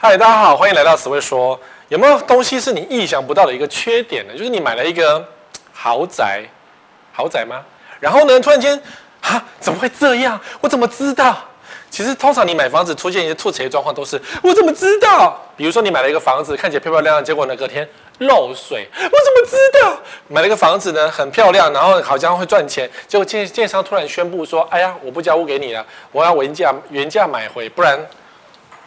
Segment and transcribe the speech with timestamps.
[0.00, 1.58] 嗨，大家好，欢迎来到史威说。
[1.88, 4.32] 有没有东西是你意想不到的一个缺点呢？
[4.32, 5.26] 就是你买了一个
[5.72, 6.44] 豪宅，
[7.12, 7.64] 豪宅吗？
[7.98, 8.80] 然后呢，突然间，
[9.22, 10.38] 啊，怎么会这样？
[10.60, 11.36] 我怎么知道？
[11.90, 15.36] 其实通常你买房子出现一些突袭状况，都是我怎么知道？
[15.56, 17.84] 比如说你买了一个房子，看起来漂漂亮亮，结果呢隔天
[18.18, 19.98] 漏水，我怎么知道？
[20.28, 27.98] 买了一个房子呢很漂亮，然后好像会赚钱，结果建建商突然宣布说，哎呀，我不交屋给你了，我要原价原价买回，不然。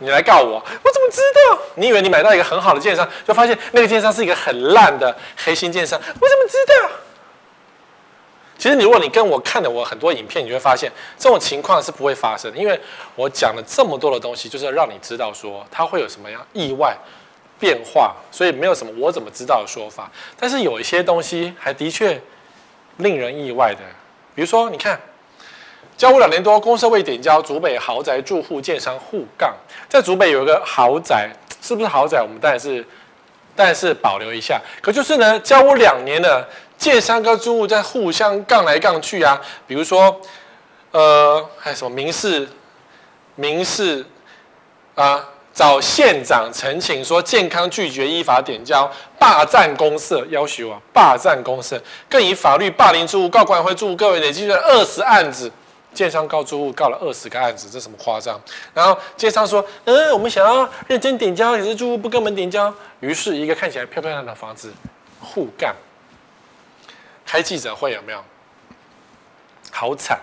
[0.01, 1.59] 你来告我，我怎么知道？
[1.75, 6.89] 你以为你买到一个很好的建商，就发现那个建商是一个很烂的黑心建商，我怎么知道？
[8.57, 12.79] 其实你如果你跟我看了我很多影片，你就会发现这种情况是不会发生，因为
[13.15, 16.97] 我讲了这么多的东西，就是要让你知道说它会有什么样意外
[17.59, 20.09] 变化，所以没有什么我怎么知道的说法。
[20.39, 22.19] 但是有一些东西还的确
[22.97, 23.81] 令人意外的，
[24.33, 24.99] 比如说你看。
[26.01, 29.53] 交屋两年多，公设未点交，竹北豪宅住户建商互杠。
[29.87, 31.29] 在竹北有一个豪宅，
[31.61, 32.19] 是不是豪宅？
[32.19, 32.83] 我们当然是，
[33.55, 34.59] 当然是保留一下。
[34.81, 39.39] 可就是呢，交屋两年了，建商跟住户在互相杠来杠去啊。
[39.67, 40.19] 比如说，
[40.89, 42.49] 呃，还有什么民事，
[43.35, 44.03] 民事
[44.95, 45.23] 啊，
[45.53, 55.51] 找县长陈请说健康拒绝依法点交，霸占公设要求啊，霸占公设，更以法律霸凌住户，告管委会住户各位累计了二十案子。
[55.93, 58.39] 建商告住户告了二十个案子，这什么夸张？
[58.73, 64.71] 然后建商说：“嗯，我们想要认真点交，可是住户不跟我们点交。”于是，一个看起来漂漂亮亮的房子
[65.19, 65.75] 互干，
[67.25, 68.23] 开记者会有没有？
[69.69, 70.17] 好惨！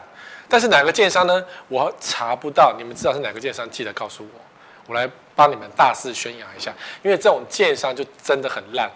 [0.48, 1.44] 但是哪个建商呢？
[1.68, 2.74] 我查不到。
[2.78, 3.68] 你们知道是哪个建商？
[3.68, 4.40] 记得告诉我，
[4.86, 6.72] 我来帮你们大肆宣扬一下。
[7.02, 8.90] 因为这种建商就真的很烂。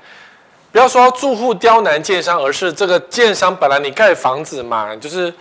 [0.70, 5.32] 不要说住户刁难建商，而是这个建商本来你盖房子嘛，就是。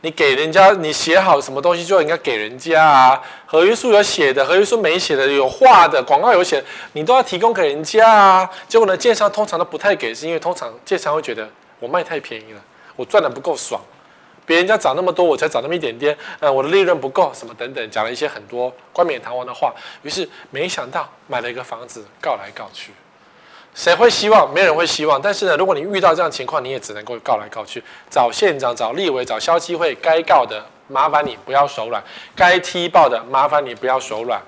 [0.00, 3.20] 你给人家，你写好什么东西就应该给人家啊。
[3.46, 8.50] 合约书有写的，合约书没写的，有画的，广告有写，你都要提供给人家啊。
[8.68, 11.48] 结果呢，建商通常都不太给，是因为通常建商会觉得
[11.80, 12.60] 我卖太便宜了，
[12.94, 13.80] 我赚的不够爽，
[14.46, 19.74] 别人家涨那么多，我才涨那么一点点，呃，我的利润不够，什么等等，讲了一些很多冠冕堂皇的话。
[20.02, 22.92] 于是没想到买了一个房子，告来告去。
[23.78, 24.52] 谁会希望？
[24.52, 25.22] 没人会希望。
[25.22, 27.80] 但是呢，如果你遇到这样情况，你也只能够告来告去，
[28.10, 32.02] 找县长、找立委、找消基会，该告的麻烦你不要手软，
[32.34, 34.42] 该踢爆的麻烦你不要手软。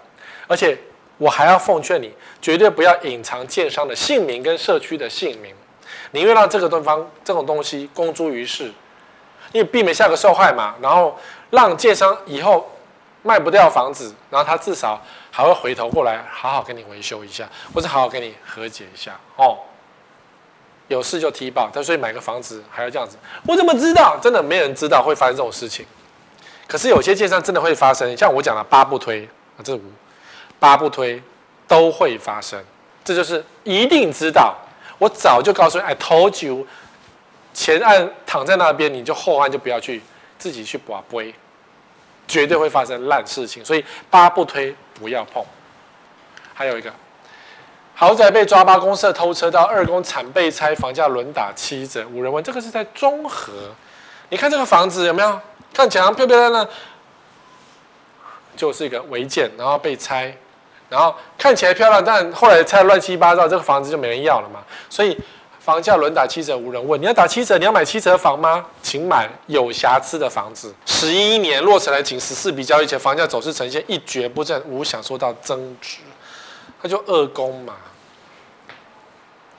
[0.48, 0.76] 而且
[1.16, 5.54] 我还要奉劝你，绝对不要隐藏建商的姓名跟社区的姓名，
[6.10, 8.64] 宁愿让这个对方这种东西公诸于世，
[9.52, 10.74] 因为避免下个受害嘛。
[10.82, 11.16] 然后
[11.50, 12.68] 让建商以后
[13.22, 15.00] 卖不掉房子，然后他至少。
[15.32, 19.56] 还会回头过来好好跟你维修一下，或者好好跟你和解一下哦。
[20.88, 23.16] 有事就踢爆，但所以买个房子还要这样子，
[23.46, 24.18] 我怎么知道？
[24.20, 25.86] 真的没人知道会发生这种事情。
[26.66, 29.24] 可是有些建商真的会发生，像我讲的八不推
[29.56, 29.82] 啊，这五
[30.58, 31.22] 八不推
[31.68, 32.60] 都会发生，
[33.04, 34.56] 这就是一定知道。
[34.98, 36.66] 我早就告诉你，I told you，
[37.54, 40.02] 前案躺在那边，你就后案就不要去
[40.40, 41.32] 自己去拔杯。
[42.30, 45.44] 绝对会发生烂事情，所以八不推，不要碰。
[46.54, 46.92] 还有一个
[47.94, 52.42] 豪宅被抓，八公社偷车到二宫惨被拆，房价轮打七折，无人问。
[52.44, 53.52] 这个是在中和，
[54.28, 55.40] 你看这个房子有没有？
[55.74, 56.68] 看起来漂漂亮亮，
[58.56, 60.32] 就是一个违建，然后被拆，
[60.88, 65.18] 然后看起来漂亮，但后来拆乱七八糟，这个房子就没人要了嘛，所以。
[65.70, 68.66] 房价轮打七折无人问，你要打七折，你要买七折房吗？
[68.82, 70.74] 请买有瑕疵的房子。
[70.84, 75.98] 十一年落成来仅十四笔交易前，房价走势呈现一蹶不振，无享受到增值，
[76.82, 77.76] 它就二宫嘛。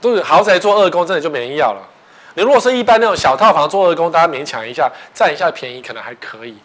[0.01, 1.81] 都是豪宅做二宫，真的就没人要了。
[2.33, 6.57] 你如果是一般那种小套房做二宫，大家勉强一下，占一下便宜可能还可以。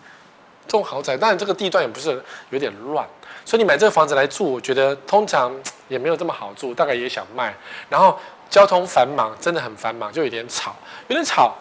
[0.66, 2.20] 这种豪宅，当然这个地段也不是
[2.50, 3.06] 有点乱，
[3.44, 5.54] 所以你买这个房子来住，我觉得通常
[5.86, 7.54] 也没有这么好住，大概也想卖，
[7.88, 8.18] 然后。
[8.48, 10.74] 交通繁忙，真的很繁忙，就有点吵，
[11.08, 11.54] 有点吵。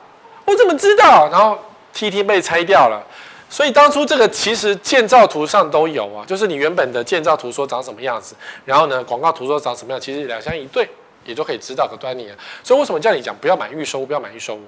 [0.45, 1.27] 我怎么知道？
[1.31, 1.57] 然后
[1.93, 3.03] 梯梯被拆掉了，
[3.49, 10.87] 所以当初这个其实建造图上都有啊，就是你原本的建造图说长什么样子，然后呢广告图说长什么样，其实两相一对，
[11.25, 12.35] 也就可以知道个端倪了。
[12.63, 14.59] 所以为什么叫你讲不要买预售，不要买预售？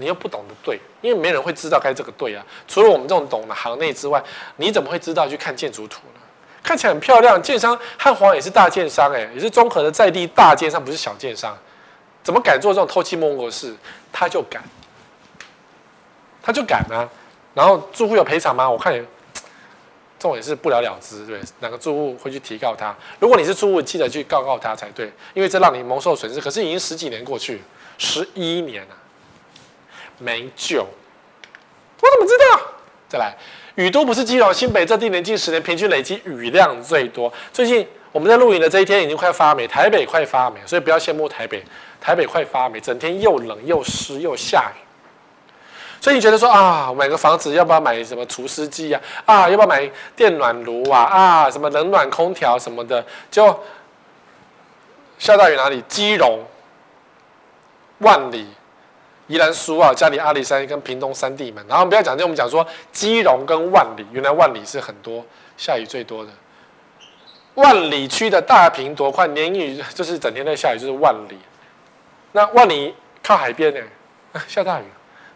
[0.00, 2.44] 你又不懂得对，因为没人会知道该这个对啊。
[2.68, 4.22] 除了我们这种懂的行内之外，
[4.56, 6.17] 你怎么会知道去看建筑图呢？
[6.68, 11.56] 看起来很漂亮，建商汉皇也是大建商，哎，也是综合的在地大建商，不是小建商，
[12.22, 13.74] 怎么敢做这种偷鸡摸狗的事？
[14.12, 14.62] 他就敢，
[16.42, 17.08] 他就敢啊！
[17.54, 18.68] 然后住户有赔偿吗？
[18.68, 19.00] 我看也，
[20.18, 22.94] 这种也是不了了之，对，哪个住户会去提告他？
[23.18, 26.38] 如果你是住户，记得去告告他才对，因为这让你蒙受损失。
[26.38, 27.62] 可是已经十几年过去，
[27.96, 28.94] 十一年了，
[30.18, 30.86] 没救，
[32.02, 32.60] 我怎么知道？
[33.08, 33.34] 再来。
[33.78, 37.32] 雨都不是基隆、新北这地年近十年平均累积雨量最多。
[37.52, 41.62] 最近我们在录影的这一天已经快发霉，台北快发霉，所以不要羡慕台北，
[42.00, 44.78] 台北快发霉，整天又冷又湿又下雨。
[46.00, 49.00] 所以你觉得说啊，买个房子要不要买什么除湿机啊？
[49.24, 51.02] 啊，要不要买电暖炉啊？
[51.02, 53.04] 啊，什么冷暖空调什么的？
[53.30, 53.46] 就
[55.20, 55.80] 下大雨哪里？
[55.86, 56.40] 基隆、
[57.98, 58.44] 万里、
[59.28, 61.64] 宜兰苏澳、嘉里、阿里山跟屏东三地门。
[61.68, 65.24] 然后不要讲，就我们讲说基隆跟万里，原来万里是很多
[65.56, 66.30] 下雨最多的。
[67.54, 71.38] 万里区的大屏多宽，年雨就是整天在下雨，就是万里。
[72.32, 73.80] 那万里靠海边呢，
[74.46, 74.84] 下大雨。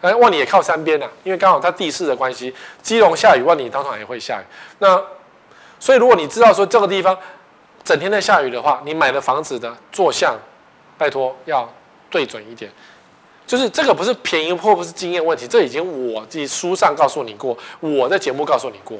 [0.00, 2.52] 哎，万里也靠山边啊，因为刚好它地势的关系，
[2.82, 4.44] 基隆下雨，万里当场也会下雨。
[4.78, 5.00] 那
[5.78, 7.16] 所以如果你知道说这个地方
[7.84, 10.36] 整天在下雨的话，你买的房子的坐向，
[10.98, 11.72] 拜托要
[12.10, 12.70] 对准一点。
[13.52, 18.96] 就是这个不是便宜或不是经验问题，这已经我自己书上告诉你过，我在节目告诉你过，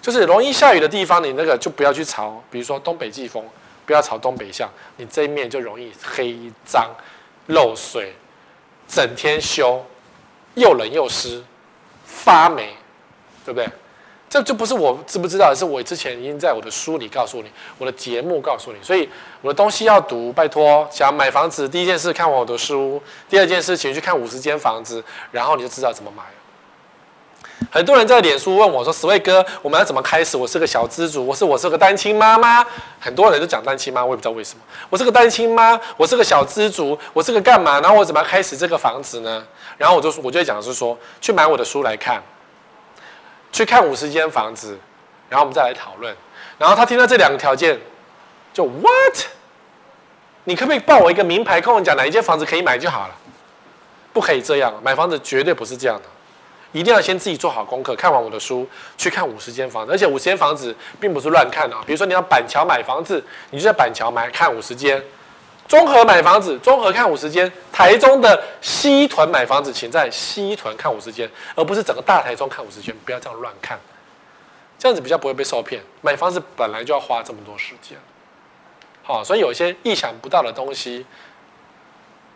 [0.00, 3.44] 就是容易下雨的地方，你那个就不要去朝，比如说东北季风，
[3.84, 6.34] 不要朝东北向，你这一面就容易黑
[6.64, 6.90] 脏
[7.48, 8.14] 漏水，
[8.88, 9.84] 整天修。
[10.54, 11.44] 又冷又湿，
[12.04, 12.74] 发霉，
[13.44, 13.68] 对不对？
[14.28, 18.78] 这就不是我知不知道，是我之前已经在我的书里告诉你，我的节目告诉你。
[18.82, 19.08] 所以
[19.40, 20.86] 我的东西要读，拜托。
[20.90, 26.22] 想买房子，第一件事看我的书，第二件事情去看五十间房子，然后你就知道怎么买。
[27.72, 30.36] 很多人在脸书问我说：“Sway 哥，我们要怎么开始？
[30.36, 32.64] 我是个小资族，我是我是个单亲妈妈。”
[33.00, 34.60] 很多人都讲单亲妈，我也不知道为什么。
[34.88, 37.80] 我是个单亲妈，我是个小资族，我是个干嘛？
[37.80, 39.44] 然后我怎么开始这个房子呢？
[39.76, 42.22] 然后我就我就讲的是说，去买我的书来看，
[43.52, 44.78] 去看五十间房子，
[45.28, 46.14] 然后我们再来讨论。
[46.58, 47.78] 然后他听到这两个条件，
[48.52, 49.26] 就 What？
[50.44, 53.14] 你可不可以报我一个名牌，跟我讲哪一间房子可以买就好了？
[54.12, 56.04] 不可以这样，买房子绝对不是这样的。
[56.72, 61.80] 一定要先自己做好功课，看完我的书，去看五十间房子，而且五十间房子并不是乱看啊。
[61.86, 64.98] 比如说你要板桥买房子，你就在板桥买看五十间；
[65.68, 72.92] 综合买房子，综合看五十间；台中的西屯买房子，请在西屯看五十间，而不是整个大台中看五十间。
[73.04, 73.78] 不要这样乱看，
[74.78, 75.82] 这样子比较不会被受骗。
[76.00, 77.98] 买房子本来就要花这么多时间，
[79.02, 81.04] 好，所以有一些意想不到的东西，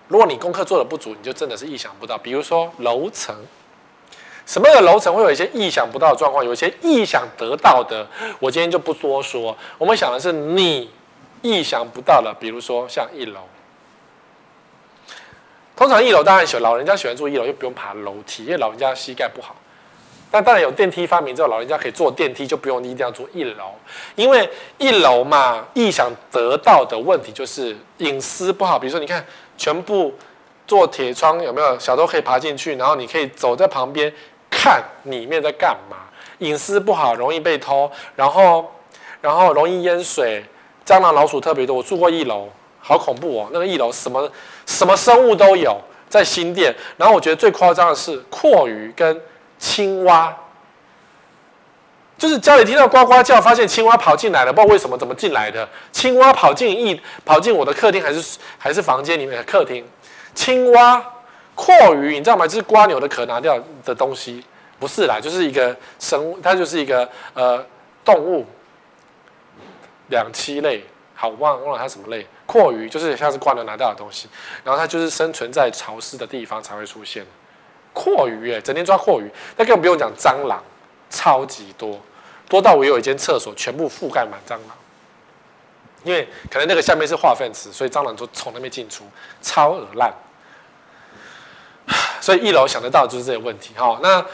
[0.09, 2.19] 如果你功课做的不足，你就真的是意想不到。
[2.19, 3.35] 比如说楼层。
[4.45, 8.05] 什么样的楼层会有一些意想不到的状况，有一些意想得到的，
[8.41, 9.57] 我今天就不多说。
[9.79, 10.91] 我们想的是你
[11.43, 13.41] 意想不到的，比如说像一楼，
[15.77, 19.55] 通常一楼当然喜老人家喜欢住一楼，又不用爬楼梯，因为老人家膝盖不好。
[20.31, 23.75] 但当然有电梯发明之后，老人家可以坐电梯，就不用一定要住一楼，
[24.15, 24.49] 因为
[24.79, 28.79] 一楼嘛，意想得到的问题就是隐私不好。
[28.79, 29.23] 比如说，你看
[29.59, 30.15] 全部
[30.67, 34.13] 做铁窗，有没有小偷可以爬进去，然后你可以走在旁边。
[34.55, 35.97] 看里面在干嘛，
[36.39, 38.71] 隐私不好，容易被偷，然后，
[39.23, 40.45] 然后容易淹水，
[40.85, 41.77] 蟑螂老鼠特别多。
[41.77, 42.49] 我住过一楼，
[42.81, 43.49] 好恐怖哦！
[43.53, 44.31] 那个一楼什么
[44.67, 46.75] 什么生物都有，在新店。
[46.97, 49.21] 然后我觉得最夸张的是蛞蝓跟
[49.59, 50.37] 青蛙，
[52.19, 55.69] 就是家里听到呱呱叫，发现青蛙跑进来了，不知道为什么怎么进来的。
[55.91, 59.85] 青蛙跑进一跑进我的客厅，还是还是房间里面的客厅，
[60.35, 61.05] 青蛙。
[61.55, 62.47] 蛞蝓，你知道吗？
[62.47, 64.43] 就是瓜牛的壳拿掉的东西，
[64.81, 67.63] 不是啦，就是一个生物，它就是一个呃
[68.03, 68.47] 动物，
[70.13, 70.85] 两栖类。
[71.15, 72.27] 好，忘忘了它什么类？
[72.49, 74.29] 蛞蝓就是像是蜗牛拿到的东西，
[74.65, 77.25] 然后它就是生存在潮湿的地方才会出现。
[77.95, 80.61] 蛞蝓哎，整天抓蛞蝓，那更不用讲蟑螂，
[81.11, 82.01] 超级多，
[82.49, 84.77] 多到我有一间厕所全部覆盖满蟑螂，
[86.03, 89.05] 因为可能那个下面是化粪池，所以蟑螂就从那边进出，
[89.41, 90.13] 超恶烂。
[92.21, 94.25] 所以一楼想得到的就是这个问题，哈，那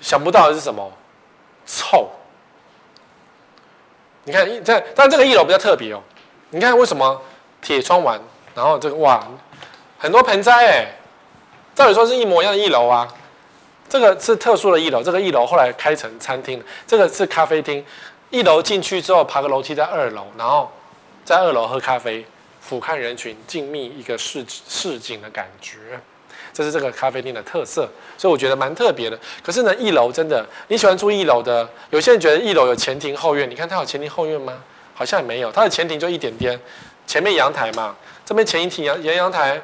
[0.00, 0.92] 想不到的是什么？
[1.64, 2.10] 臭。
[4.26, 6.02] 你看，这但这个一楼比较特别哦。
[6.50, 7.22] 你看为什么
[7.62, 8.20] 铁窗完，
[8.56, 9.24] 然后这个哇，
[9.96, 10.86] 很多盆栽哎，
[11.76, 13.06] 照理说是一模一样的一楼啊。
[13.88, 17.84] 这个是特殊的一楼，这个一楼后来开成餐厅，这个是咖啡厅。
[18.30, 20.68] 一楼进去之后，爬个楼梯在二楼，然后
[21.24, 22.26] 在二楼喝咖啡，
[22.60, 25.78] 俯瞰人群，静谧一个市市井的感觉。
[26.56, 27.86] 这是这个咖啡厅的特色，
[28.16, 29.18] 所以我觉得蛮特别的。
[29.44, 34.64] 可是呢，一楼真的你喜欢住一楼的，有些人觉得一楼有前庭后院，你看它有前庭后院吗？
[34.94, 36.58] 好像也没有，它的前庭就一点点，
[37.06, 37.94] 前面阳台嘛，
[38.24, 39.60] 这边前一庭阳沿阳台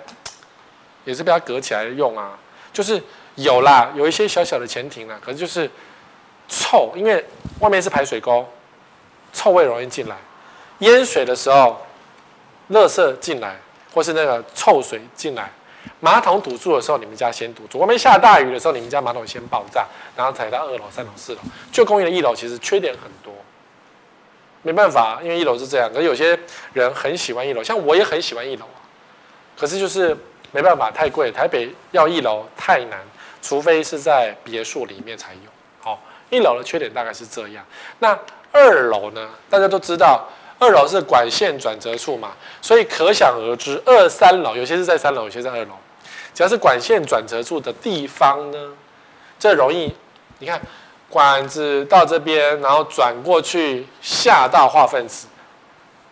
[1.06, 2.38] 也是被它隔起来用啊，
[2.74, 3.02] 就是
[3.36, 5.70] 有啦，有一些小小的前庭啦，可是就是
[6.46, 7.24] 臭，因为
[7.60, 8.46] 外面是排水沟，
[9.32, 10.16] 臭味容易进来，
[10.80, 11.80] 淹水的时候，
[12.70, 13.58] 垃圾进来，
[13.94, 15.50] 或是那个臭水进来。
[16.00, 19.86] 马桶堵住的时候，你们家先堵住；外面下大雨的时候，你们家马桶先爆炸，
[20.16, 21.38] 然后才到二楼、三楼、四楼。
[21.70, 23.32] 旧公寓的一楼其实缺点很多，
[24.62, 25.90] 没办法，因为一楼是这样。
[25.92, 26.38] 可是有些
[26.72, 28.64] 人很喜欢一楼，像我也很喜欢一楼，
[29.56, 30.16] 可是就是
[30.50, 31.30] 没办法，太贵。
[31.30, 32.98] 台北要一楼太难，
[33.40, 35.50] 除非是在别墅里面才有。
[35.80, 37.64] 好，一楼的缺点大概是这样。
[37.98, 38.18] 那
[38.52, 39.28] 二楼呢？
[39.48, 40.28] 大家都知道，
[40.62, 45.72] 二楼是管线转折处嘛，所以可想而知，二三楼有些是在三楼，有些在二楼。
[46.32, 48.58] 只要是管线转折处的地方呢，
[49.38, 49.94] 这容易，
[50.38, 50.60] 你看。
[51.10, 55.26] 管子到这边，然后转过去下到化粪池。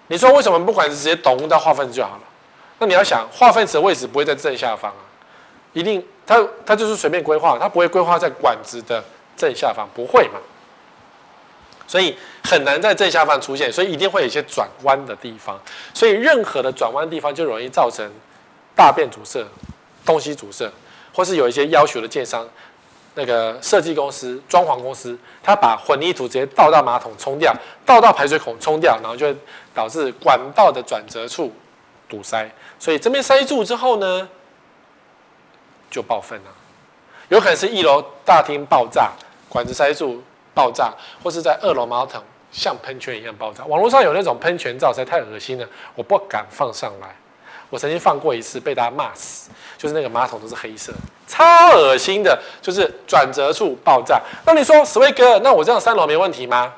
[0.09, 2.21] 你说为什么不管是直接咚到化粪池就好了？
[2.79, 5.01] 那你要想，化粪池的位置不会在正下方啊，
[5.73, 9.03] 一定它它就是随便规划，它不会规划在管子的
[9.35, 10.39] 正下方，不会嘛？
[11.87, 15.61] 所以很难在正下方出现，所以一定会有一些转弯的地方。
[15.95, 18.11] 所以任何的转弯地方就容易造成
[18.75, 19.45] 大便阻塞、
[20.05, 20.71] 东西阻塞，
[21.13, 22.49] 或是有一些要求的建商。
[23.17, 27.53] 那个设计公司、装潢公司，他把混凝土直接倒到马桶冲掉，
[27.85, 29.37] 倒到排水孔冲掉，然后就会
[29.75, 31.53] 导致管道的转折处
[32.09, 32.49] 堵塞。
[32.79, 34.29] 所以这边塞住之后呢，
[35.91, 36.51] 就爆粪了。
[37.31, 39.11] 有可能是一楼大厅爆炸，
[39.49, 40.23] 管子塞住
[40.55, 40.93] 爆炸，
[41.23, 43.65] 或是在二楼马桶像喷泉一样爆炸。
[43.65, 47.09] 网络上有那种喷泉照，实在太恶心了，我不敢放上来。
[47.69, 50.93] 我曾经放过一次，被大家骂死，就是那个马桶都是黑色，
[51.29, 51.45] 超
[51.77, 54.21] 恶心的，就是转折处爆炸。
[54.45, 56.75] 那你说，史威哥，那我这样三楼没问题吗？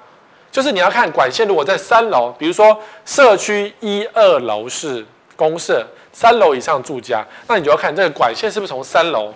[0.51, 5.03] 就是你要看管线，如果在三楼，比如说社区一二楼是
[5.35, 9.33] 公社，三楼以上住家，那你就要看这个管线是不是从三楼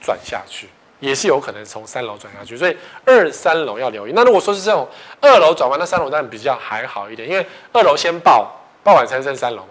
[0.00, 0.68] 转下去，
[1.00, 4.12] 也是有可能从三楼转下去，所以二三楼要留意。
[4.14, 4.88] 那如果说是这种
[5.20, 8.50] 二楼转弯，那三楼当然比较还好一点，因为二楼先爆，
[8.82, 9.68] 爆完才升三楼嘛。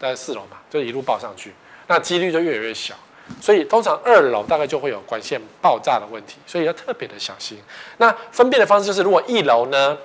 [0.00, 1.52] 在四楼嘛，就一路爆上去，
[1.88, 2.94] 那几率就越来越小。
[3.40, 7.58] 所以通常二楼大概就会有管线爆炸的问题，所以要特别的小心。
[7.96, 9.98] 那分辨的方式就是，如果一楼呢，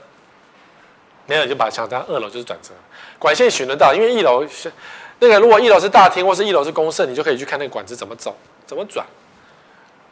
[1.28, 2.72] 没有就把想当二楼就是转折，
[3.20, 4.72] 管线寻得到，因为一楼是
[5.20, 9.06] 那个，如果一楼是大厅或是一楼是公设，你就可以去看那个管子怎么走、怎么转。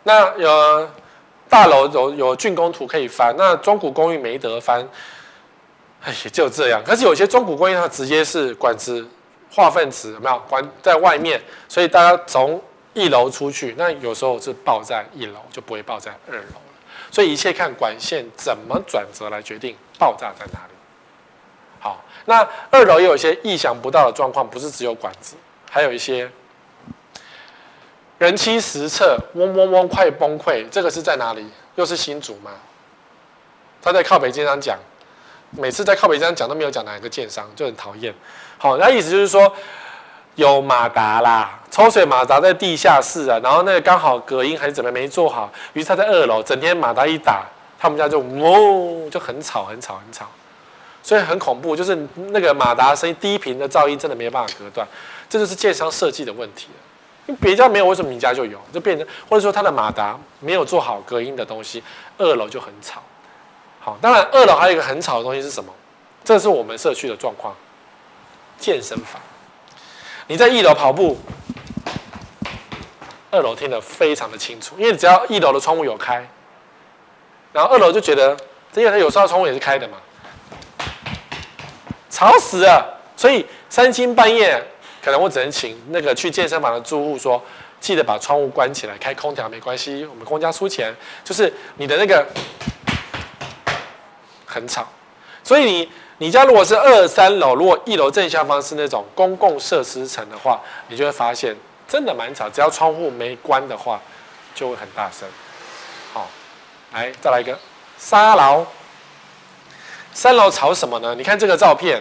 [0.03, 0.89] 那有
[1.49, 4.87] 大楼有有竣工图可以翻，那中古公寓没得翻，
[6.01, 6.81] 哎，也就这样。
[6.85, 9.07] 可是有些中古公寓它直接是管子。
[9.53, 11.37] 化粪池有没有关在外面？
[11.67, 12.57] 所以大家从
[12.93, 16.61] 一楼出去，那有时候是爆在一楼，就不会爆在二楼。
[17.11, 20.73] 所以一切看管线怎么转折来决定爆炸在哪里。
[21.81, 25.35] 好，那二楼也有一些意想不到的状况，不是只有管子，
[25.69, 26.31] 还有一些
[28.21, 30.63] 人妻实测，嗡嗡嗡快崩溃。
[30.69, 31.43] 这个是在哪里？
[31.73, 32.51] 又是新竹吗？
[33.81, 34.77] 他在靠北经常讲，
[35.49, 38.13] 每次在靠北经常讲都没有讲哪一个建商，就很讨厌。
[38.59, 39.51] 好，那意思就是说，
[40.35, 47.43] 有马达啦，抽水马达在地下室啊，然后那个刚好隔音还是怎么没做好，于是他在二楼，整天马达一打，
[47.79, 50.27] 他们家就嗡，就很吵，很吵，很吵，
[51.01, 54.87] 所以很恐怖，就是那个马达声音低频的噪音真的没有办法隔断，
[55.27, 56.90] 这就是建商设计的问题了。
[57.39, 58.59] 别家没有，为什么你家就有？
[58.73, 61.83] 就变成或者说他的马达没有做好隔音的东西，
[62.17, 63.01] 二楼就很吵。
[63.79, 65.73] 好，当然二楼还有一个很吵的东西是什么？
[66.23, 67.55] 这是我们社区的状况。
[68.59, 69.19] 健身房，
[70.27, 71.17] 你在一楼跑步，
[73.31, 76.23] 二楼听得非常的清楚，因为只要一楼的窗户有开，
[77.51, 78.37] 然后二楼就觉得，
[78.75, 79.97] 因为它有时候窗户也是开的嘛，
[82.11, 82.99] 吵死了。
[83.17, 84.63] 所以三更半夜，
[85.01, 87.41] 可能我只能请那个去健身房的住户说，
[87.79, 90.95] 记得把窗户关起来，开空调没关系，我们公家出钱。
[91.23, 92.25] 就是你的那个
[94.45, 94.87] 很吵，
[95.43, 95.89] 所以你。
[96.21, 101.55] 你家如果是二三楼，如果一楼正下方是那种公共设施层的话，你就会发现
[101.87, 102.47] 真的蛮吵。
[102.47, 103.99] 只要窗户没关的话，
[104.53, 105.27] 就会很大声。
[106.13, 106.29] 好，
[106.93, 107.57] 来再来一个
[107.97, 108.63] 三楼。
[110.13, 111.15] 三楼吵什么呢？
[111.15, 111.99] 你看这个照片，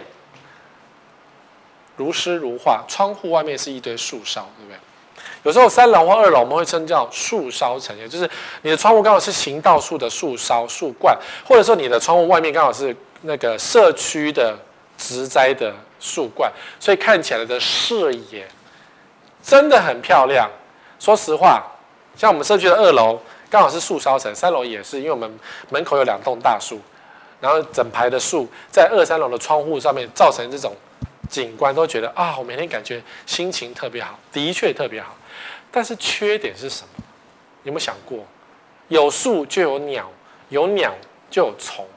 [2.01, 4.77] 如诗如画，窗户外面是一堆树梢，对不对？
[5.43, 8.29] 有时候三楼或二楼我们会称叫树梢层，也就是
[8.63, 11.17] 你的窗户刚好是行道树的树梢树冠，
[11.47, 12.95] 或者说你的窗户外面刚好是。
[13.23, 14.57] 那个社区的
[14.97, 18.47] 植栽的树冠，所以看起来的视野
[19.43, 20.49] 真的很漂亮。
[20.99, 21.61] 说实话，
[22.17, 25.31] 像我们社区的二楼刚好是树梢层，三楼也是，因为我们
[25.69, 26.79] 门口有两栋大树，
[27.39, 30.75] 然后整排的树在二三楼的窗户上面造成这种
[31.31, 35.15] 景观，都觉得啊，我每天感觉心情特别好，的确特别好。
[35.71, 37.03] 但是缺点是什么？
[37.63, 38.19] 有没有想过？
[38.89, 40.11] 有树就有鸟，
[40.49, 40.93] 有鸟
[41.29, 41.87] 就有虫。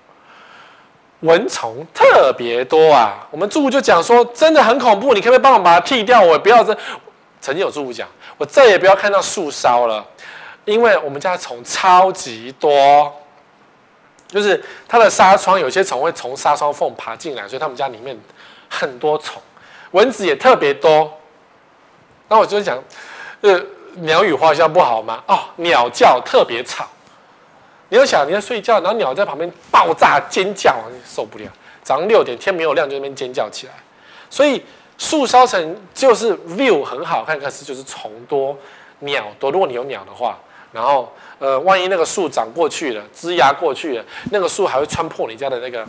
[1.21, 3.27] 蚊虫特别多啊！
[3.31, 6.21] 我们住户就讲说，真的很恐怖，你可不可以帮我把它剃掉？
[6.21, 6.77] 我不要这。
[7.41, 10.07] 曾经有住户讲，我再也不要看到树梢了，
[10.65, 13.13] 因为我们家虫超级多。
[14.29, 18.19] 就是它的纱窗有些虫会从纱窗缝爬进来，所以他们家里面
[18.75, 19.41] 很多虫，
[19.93, 21.13] 蚊子也特别多。
[22.29, 22.83] 那我就讲，
[23.43, 23.61] 呃，
[23.97, 25.23] 鸟语花香不好吗？
[25.27, 26.87] 哦，鸟叫特别吵。
[27.91, 30.75] 你要想你在睡觉，然后鸟在旁边爆炸尖叫，
[31.07, 31.45] 受不了。
[31.83, 33.73] 早上六点天没有亮就那边尖叫起来，
[34.31, 34.65] 所以
[34.97, 38.57] 树梢层就是 view 很好看，可是就是虫多
[39.01, 39.51] 鸟多。
[39.51, 40.39] 如果你有鸟的话，
[40.73, 45.87] 然后呃，万一那个树长过去了，枝芽过去了，那个树还会穿破你家的那个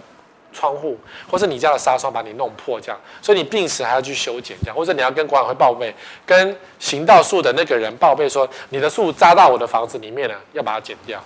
[0.56, 0.98] 窗户，
[1.30, 5.94] 或是你家的纱窗把你弄破这样，所以你病时还要去修剪这样，或者你要跟管委会报备，
[6.26, 11.22] 跟行道树的那个人报备说你的树扎到我的房子里面了，要把它剪掉。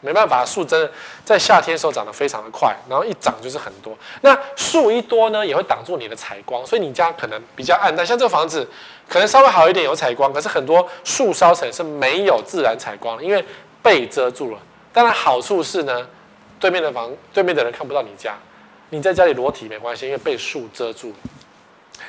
[0.00, 0.90] 没办法，树真的
[1.24, 3.96] 在夏天的时候长得非常的快，然后一长就是很多。
[4.20, 8.06] 那树一多呢，也会挡住你的采光，所以你家可能比较暗淡。
[8.06, 8.68] 像这个房子
[9.08, 13.42] 可能稍微好一点有采光，可是很多树梢层是没有自然采光，因为
[13.82, 14.58] 被遮住了。
[14.92, 16.06] 当然好处是呢，
[16.64, 18.38] 对面的房对面的人看不到你家，
[18.88, 21.16] 你在家里裸体没关系，因为被树遮住了。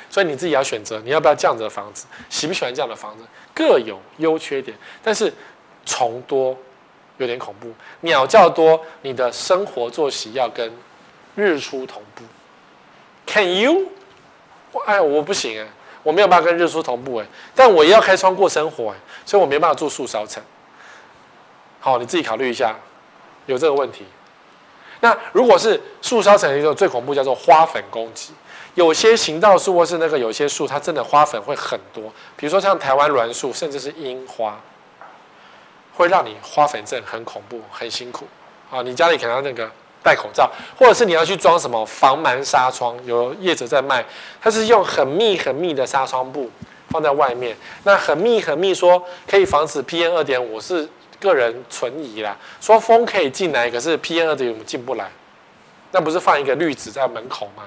[0.09, 4.77] 所以你自己要选择你要不要这样子的房子，喜不喜欢这样的房子，各有优缺点。
[5.03, 5.33] 但是
[5.85, 6.57] 虫多。
[7.17, 10.69] 有点恐怖，鸟叫多，你的生活作息要跟
[11.33, 12.25] 日出同步。
[13.25, 13.87] Can you？
[14.73, 15.65] 我哎，我不行哎，
[16.03, 20.43] 我没有办法跟日出同步哎，但我也要开窗过生活哎，所以我没办法住树梢层。
[21.79, 22.75] 好，你自己考虑一下，
[23.45, 24.05] 有这个问题。
[25.05, 28.33] 那如果是树梢成，一个最恐怖叫做花粉攻击。
[28.73, 34.59] 有些行道树或是那个有些树，它真的花粉会很多，比如说像台湾栾树，甚至是樱花。
[35.93, 38.25] 会让你花粉症很恐怖，很辛苦
[38.69, 38.81] 啊！
[38.81, 39.69] 你家里可能要那个
[40.03, 44.03] 戴口罩，或者是你要去装什么防螨纱窗，有业者在卖，
[44.41, 46.51] 它是用很密很密的纱窗布
[46.89, 50.85] 放在外面，那很密很密，说可以防止 PM 二点五，是
[51.19, 52.35] 个人存疑啦。
[52.59, 55.09] 说风可以进来，可是 PM 二点五进不来，
[55.91, 57.63] 那不是放一个滤纸在门口吗？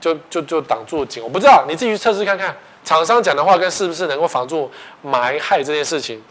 [0.00, 2.54] 就就就挡住景，我不知道，你自己去测试看看。
[2.84, 4.70] 厂商讲的话跟是不是能够防住
[5.02, 6.22] 霾害这件事情。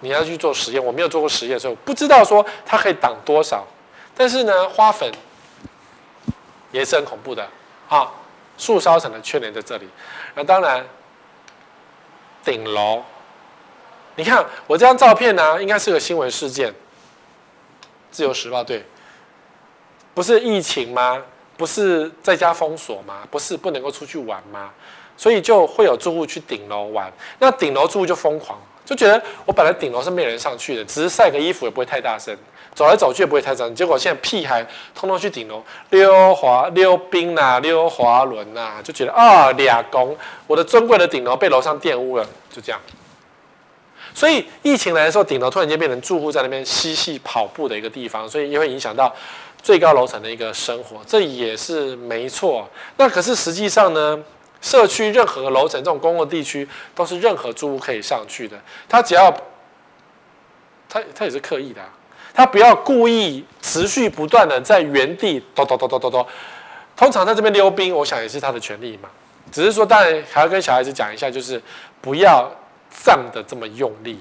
[0.00, 3.66] 你要去做实验，我没有做过实验，所以我不知道说它可以挡多少。
[4.16, 5.12] 但是呢，花粉
[6.70, 7.46] 也是很恐怖的
[7.88, 8.10] 啊。
[8.58, 9.88] 树梢层的缺点在这里。
[10.34, 10.84] 那当然，
[12.44, 13.02] 顶楼，
[14.16, 16.72] 你看我这张照片呢、应该是个新闻事件。
[18.10, 18.84] 自由时报对，
[20.12, 21.22] 不是疫情吗？
[21.56, 23.26] 不是在家封锁吗？
[23.30, 24.70] 不是不能够出去玩吗？
[25.16, 27.10] 所以就会有住户去顶楼玩。
[27.38, 28.58] 那顶楼住户就疯狂。
[28.84, 32.36] 就觉得我本来顶楼是没人上去的，只是晒个衣服也不会太大声，
[32.74, 33.72] 走来走去也不会太脏。
[33.74, 40.16] 结果现在屁孩通通去顶楼溜滑溜冰呐，溜滑轮呐，就觉得啊俩公，
[40.48, 42.80] 我的尊贵的顶楼被楼上玷污了，就这样。
[44.14, 49.14] 所以疫情来的时候，顶楼突然间变成住户在那边嬉戏跑步的一个地方，所以也会影响到
[49.62, 52.68] 最高楼层的一个生活，这也是没错。
[52.96, 54.18] 那可是实际上呢？
[54.64, 58.56] 社区任何楼层这种公共地区都是任何住户可以上去的。
[58.88, 59.28] 他只要，
[60.88, 61.82] 他他也是刻意的，
[62.32, 66.26] 他不要故意持续不断的在原地咚咚咚咚咚咚。
[66.94, 69.08] 通常在这边溜冰，我想也是他的权利嘛。
[69.50, 71.60] 只是说，当然还要跟小孩子讲一下，就是
[72.00, 72.48] 不要
[73.04, 74.20] 站得这么用力。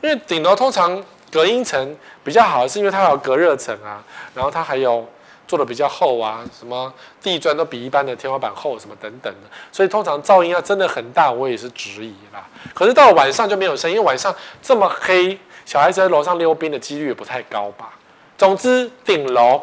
[0.00, 4.02] 因为顶楼通常隔音层比较好，是因为它有隔热层啊，
[4.34, 5.06] 然后它还有。
[5.46, 12.48] 做的比较厚啊，什么地砖都比一般的天花板厚，什么等等的，所以通常噪音要真的很大，我也是质疑啦。
[12.72, 17.92] 可是到了晚上就没有声音，因为晚上这么黑，小孩子在楼上溜冰的几率也不太高吧。
[18.38, 19.62] 总之，顶楼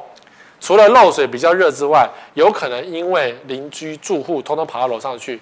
[0.59, 5.41] 除了漏水比较热之外，有可能因为邻居住户通通跑到楼上去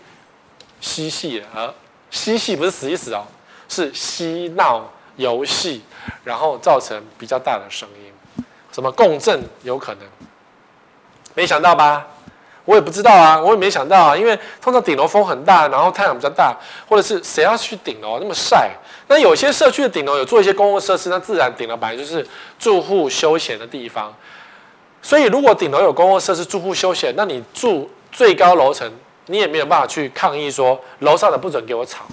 [0.80, 1.72] 嬉戏而
[2.10, 3.24] 嬉戏不是死一死哦，
[3.68, 4.84] 是嬉闹
[5.16, 5.82] 游戏，
[6.24, 10.04] 然后造成比较大的声音，什么共振有可能。
[11.36, 12.08] 没想到吧？
[12.66, 16.56] 我也不知道啊，我也没想到啊，因为通常顶楼风很大，然后太阳比较大，
[16.88, 18.70] 或者是谁要去顶楼那么晒？
[19.08, 22.26] 那有些社区的顶楼有做一些公共设施，那自然顶楼本来就是
[22.60, 24.14] 住户休闲的地方。
[25.02, 28.92] 所以如果顶楼有公共设施，住户休闲，那你住最高楼层，
[29.30, 32.06] 你也没有办法去抗议说楼上的不准给我吵，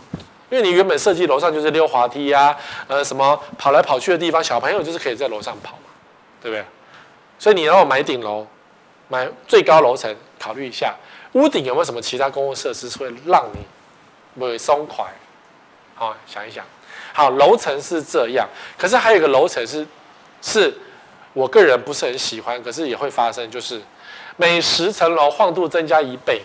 [0.50, 5.88] 因为你原本设计楼上就是溜滑梯呀、呃，什么跑来跑去的地方，小朋友就是可以在楼上跑嘛，
[6.40, 6.64] 对不对？
[7.38, 8.46] 所以你要买顶楼。
[9.08, 10.92] 买最高楼层，考虑一下
[11.34, 13.60] 屋顶有没有什么其他公共设施会让你
[14.36, 15.04] 不会松快？
[15.94, 16.64] 好，想一想。
[17.12, 19.86] 好，楼层是这样，可是还有一个楼层是，
[20.42, 20.76] 是
[21.34, 23.80] 我个人不是很喜欢，可是也会发生，就是
[24.36, 26.42] 每十层楼晃度增加一倍。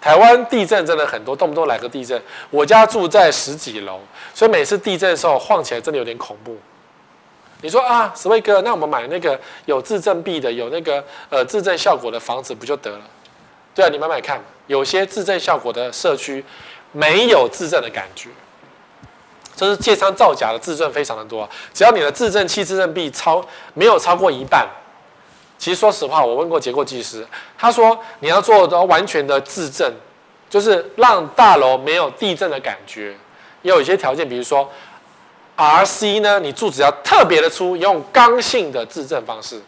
[0.00, 2.20] 台湾地震真的很多，动不动来个地震。
[2.50, 4.00] 我家住在十几楼，
[4.32, 6.56] 所以每次地震的时候晃起来真的有点恐怖。
[7.60, 13.00] 你说啊，石伟哥，那我们买那个有自证币的，有那个呃自证效果的房子不就得了？
[13.74, 16.44] 对啊，你买买看，有些自证效果的社区
[16.92, 18.28] 没有自证的感觉，
[19.56, 21.48] 就是借商造假的自证非常的多。
[21.74, 24.64] 只要你的自证器、自证币超没有超过一半，
[25.58, 27.26] 其实说实话，我问过结构技师，
[27.58, 29.92] 他说你要做到完全的自证，
[30.48, 33.14] 就是让大楼没有地震的感觉，
[33.62, 34.70] 也有一些条件，比如说。
[35.60, 36.38] RC 呢？
[36.38, 39.60] 你柱子要特别的粗，用刚性的自证方式，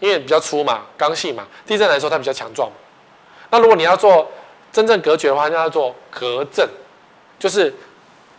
[0.00, 2.70] 因为比较粗嘛，刚性嘛，地震来说它比较强壮。
[3.50, 4.26] 那如果你要做
[4.72, 6.66] 真正隔绝的话，就要做隔震，
[7.38, 7.70] 就是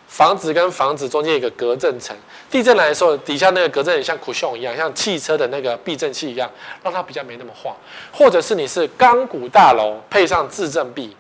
[0.08, 2.16] 房子跟房子中间一个隔震层。
[2.50, 6.50] 地震来说，底下那个隔震也像 cushion 一样，像汽车的那个避震器一样，
[6.84, 7.76] 让它比较没那么晃。
[8.14, 11.16] 或者是你是钢骨大楼配上自证壁，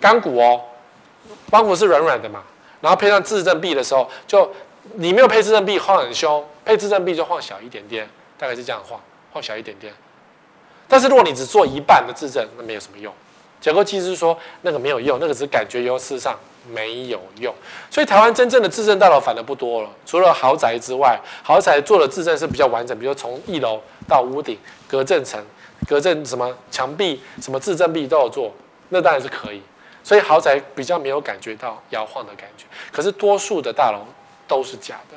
[0.00, 0.60] 钢骨哦，
[1.50, 2.42] 钢骨是软软的嘛。
[2.80, 4.52] 然后配上自证壁的时候，就
[4.94, 9.00] 你没有配自证壁晃很凶，配自证壁就晃小一点点，大概是这样晃，
[9.32, 9.92] 晃小一点点。
[10.88, 13.14] 但是如果你只做一半的自证，那没有什么用。
[13.60, 16.36] 结构技师说那个没有用，那个只是感觉优，事实上
[16.70, 17.54] 没有用。
[17.90, 25.44] 所以台湾真正的自证大楼反而不多了，除了豪宅之外，豪宅做的自证是比较完整，比如从一楼到屋顶隔震层、
[25.88, 28.52] 隔震什么墙壁、什么自证壁都有做，
[28.90, 29.62] 那当然是可以。
[30.04, 34.00] 所以豪宅比较没有感觉到摇晃的感觉，可是多数的大楼
[34.48, 35.16] 都是假的，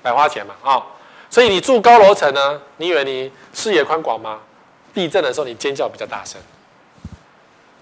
[0.00, 0.86] 白花钱嘛啊、
[1.28, 4.40] 所以你住高楼层呢，你以为你视野宽广吗？
[4.94, 6.40] 地震的时候你尖叫比较大声，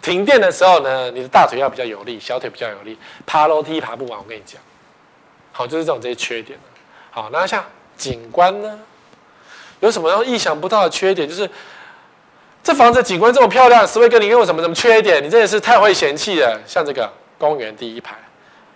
[0.03, 4.19] 停电的时候呢，你的大腿要比较有力，小腿比较有力，爬楼梯爬不完。
[4.19, 4.61] 我跟你讲，
[5.53, 6.59] 好，就是这种这些缺点。
[7.11, 7.65] 好，那像
[7.97, 8.79] 景观呢，
[9.81, 11.29] 有什么意想不到的缺点？
[11.29, 11.49] 就是。
[12.63, 15.25] 这房子景观这么漂亮，十位哥，你有什么什么缺点？
[15.25, 16.61] 你真的是太会嫌弃了。
[16.67, 18.15] 像这个公园第一排，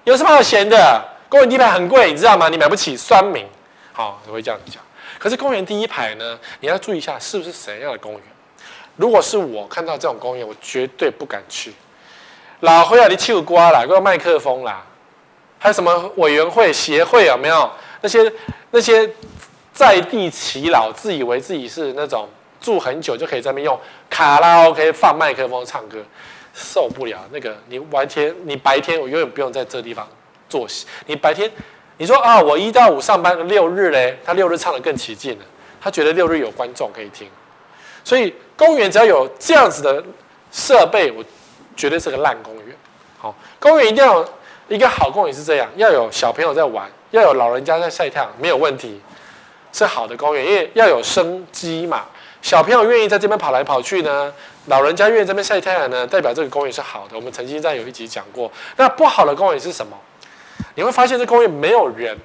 [0.04, 1.04] 有什么好嫌的？
[1.28, 2.48] 公园第一排很贵，你知道吗？
[2.48, 3.44] 你买不起，酸民。
[3.92, 4.82] 好，我会这样讲。
[5.18, 8.22] 可是公园第一排呢，你要注意一下，是不是谁样的公园？
[8.96, 11.72] 如果是我看到这种公园，我绝对不敢去。
[12.61, 14.85] 老灰啊，你气瓜啦，给我麦克风啦，
[15.59, 17.70] 还有什么委员会、协会有没有？
[18.00, 18.33] 那些
[18.70, 19.11] 那些
[19.72, 22.28] 在地耆老，自以为自己是那种。
[22.61, 23.78] 住很久就可以在那边用
[24.09, 25.98] 卡拉 OK 放麦克风唱歌，
[26.54, 27.54] 受不了那个。
[27.68, 30.09] 你白天你白天我永远不用在这地方
[30.48, 30.87] 作息。
[31.04, 31.50] 你白天
[31.98, 35.44] 你说啊，我一到五上班，六日嘞，他六日唱得更起劲了。
[35.78, 37.28] 他觉得六日有观众可以听，
[38.04, 40.04] 所以公园只要有这样子的
[40.52, 41.24] 设备，我
[41.74, 42.76] 绝对是个烂公园。
[43.18, 44.24] 好，公园一定要
[44.68, 49.00] 一个好公园是这样，要有小朋友在玩，要有老人家在晒太阳，没有问题，
[49.72, 52.04] 是好的公园，因为要有生机嘛。
[52.42, 54.30] 小朋友愿意在这边跑来跑去呢，
[54.66, 57.16] 老人家愿意在这边晒太阳呢，代表这个公园是好的。
[57.16, 58.52] 我们曾经在有一集讲过。
[58.76, 59.96] 那不好的公园是什么？
[60.74, 62.16] 你会发现这公园没有人，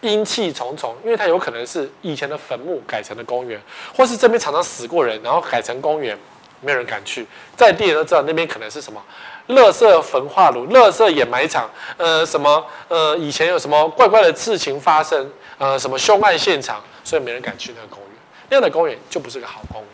[0.00, 3.60] 阴气重重，因为它有可能是以前的坟墓改成的公园，
[3.94, 6.18] 或是这边常常死过人，然后改成公园，
[6.60, 7.26] 没有人敢去。
[7.56, 9.02] 在地人都知道那边可能是什么，
[9.48, 18.08] 垃圾焚化炉、垃圾掩埋场，呃，什么呃，以前有什么怪怪的事情发生，呃，什么凶案现场，所以没人敢去那个公园。
[18.48, 19.88] 那样的公园就不是个好公园，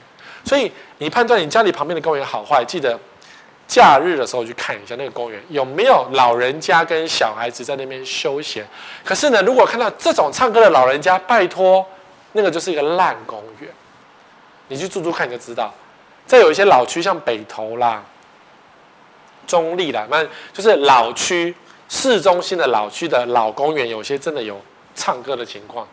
[0.44, 2.98] 所以你判断你家里旁边的公园好坏，记得
[3.66, 8.64] 假日的时候去看一下那个公园有没有老人家跟小孩子在那边休闲。
[9.04, 11.84] 可是呢，如果看到这种唱歌的老人家，拜托，
[12.32, 13.70] 那个就是一个烂公园。
[14.68, 15.72] 你去住住看，你就知道。
[16.26, 18.02] 再有一些老区，像北投啦、
[19.46, 21.54] 中立啦，那就是老区
[21.88, 24.60] 市中心的老区的老公园，有些真的有
[24.94, 25.86] 唱歌的情况。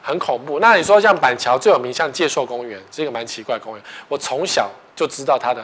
[0.00, 0.60] 很恐怖。
[0.60, 3.84] 那你说像板桥最有名，像介寿公园，这个蛮奇怪公园。
[4.08, 5.62] 我从小就知道它的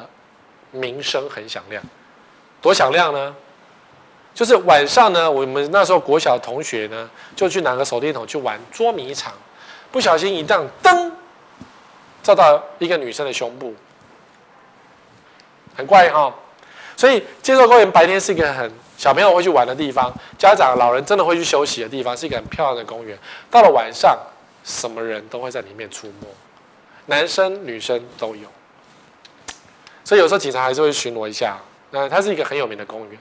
[0.75, 1.83] 名声很响亮，
[2.61, 3.35] 多响亮呢？
[4.35, 9.33] 就是晚上呢，我们那时候国小同学呢，就去拿个手电筒去玩捉迷藏，
[9.91, 11.13] 不小心一盏灯
[12.23, 13.75] 照到一个女生的胸部，
[15.77, 16.35] 很怪哈、哦。
[16.97, 23.19] 所以介寿公园白天是一个很小朋友会去玩的地方，家长老人真的会去休息的地方，是一个很漂亮的公园。
[23.51, 24.19] 到了晚上。
[24.67, 26.27] 什么人都会在里面出没，
[27.05, 28.49] 男生女生都有，
[30.05, 31.57] 所以有时候警察还是会巡逻一下。
[31.91, 33.19] 那它是一个很有名的公园，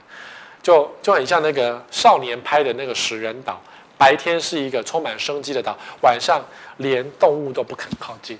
[0.61, 3.61] 就就很像那个少年拍的那个食人岛，
[3.99, 6.41] 白天是一个充满生机的岛，晚上
[6.77, 8.37] 连动物都不肯靠近。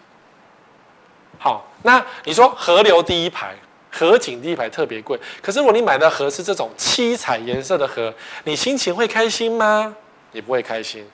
[1.38, 3.54] 好，那你说河流第一排，
[3.92, 8.12] 河景第一排特别贵，可是如果你买的河是这种七彩颜色的河，
[8.44, 9.96] 你心情会开心吗？
[10.32, 11.08] 你不会开心。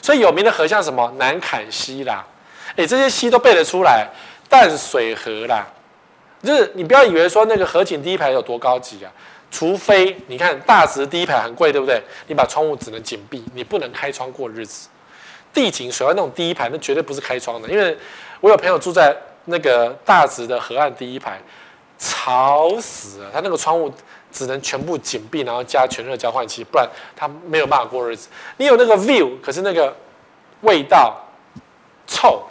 [0.00, 2.24] 所以有名的河像什么南坎溪啦，
[2.76, 4.08] 哎，这些溪都背得出来，
[4.48, 5.66] 淡水河啦，
[6.42, 9.12] 就是你不要以为说那个河景第一排有多高级啊，
[9.50, 12.02] 除非你看大直第一排很贵，对不对？
[12.26, 14.88] 你把窗户只能紧闭，你不能开窗过日子。
[15.52, 17.96] 地景水岸那种第一排，那绝对不是开窗的，因为
[18.40, 21.40] 我有朋友住在那个大直的河岸第一排，
[21.98, 23.92] 吵死了，他那个窗户
[24.30, 28.28] 只能全部紧闭，然后加全热交换器，不然他没有办法过日子。
[28.58, 29.92] 你有那个 view，可是那个
[30.60, 31.20] 味道
[32.06, 32.44] 臭，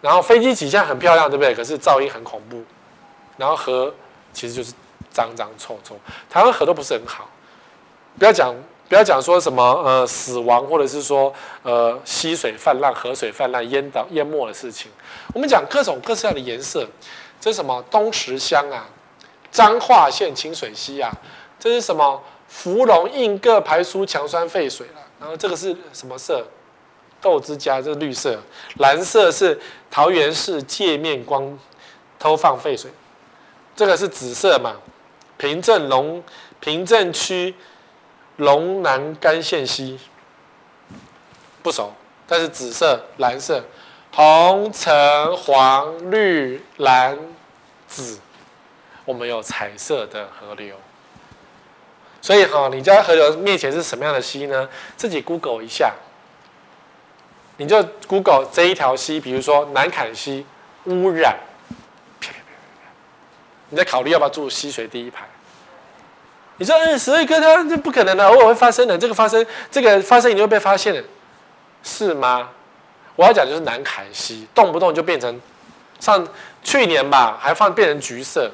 [0.00, 1.54] 然后飞机起降很漂亮，对不对？
[1.54, 2.64] 可是噪音很恐怖，
[3.42, 3.92] 然后河
[4.32, 4.72] 其实就是
[5.10, 5.96] 脏脏臭臭，
[6.30, 7.28] 台湾河都不是很好，
[8.16, 8.54] 不要讲。
[8.88, 14.90] 不要讲说什么呃死亡，或者是说呃溪水泛滥、河水泛滥、淹倒、淹没的事情。
[15.32, 16.86] 我们讲各种各式样的颜色，
[17.40, 17.82] 这是什么？
[17.90, 18.84] 东石乡啊，
[19.50, 21.10] 彰化县清水溪啊，
[21.58, 22.22] 这是什么？
[22.48, 25.00] 芙蓉印个排出强酸废水了。
[25.18, 26.46] 然后这个是什么色？
[27.18, 28.38] 豆之家，这是绿色，
[28.76, 29.58] 蓝色是
[29.90, 31.58] 桃园市界面光
[32.18, 32.90] 偷放废水，
[33.76, 34.76] 这个是紫色嘛？
[35.36, 36.22] 平镇龙
[36.60, 37.54] 平镇区。
[38.38, 40.00] 龙南干线溪
[41.62, 41.92] 不熟，
[42.26, 43.62] 但是紫色、蓝色、
[44.10, 47.16] 红、橙、黄、绿、蓝、
[47.86, 48.18] 紫，
[49.04, 50.74] 我们有彩色的河流。
[52.22, 54.66] 所以哈，你家河流面前是什么样的溪呢？
[54.96, 55.92] 自己 Google 一下，
[57.58, 60.46] 你就 Google 这一条溪，比如说南崁溪
[60.86, 61.38] 污染，
[63.72, 65.24] 你在考虑要不要住溪水第一排。
[66.58, 68.96] 你说，嗯，十二颗它这不可能的，偶尔会发生的。
[68.96, 71.02] 这个发生，这个发生一定会被发现的，
[71.82, 72.50] 是吗？
[73.16, 75.40] 我要讲就是南凯溪，动不动就变成，
[75.98, 76.28] 上
[76.62, 78.50] 去年吧，还放变成橘色，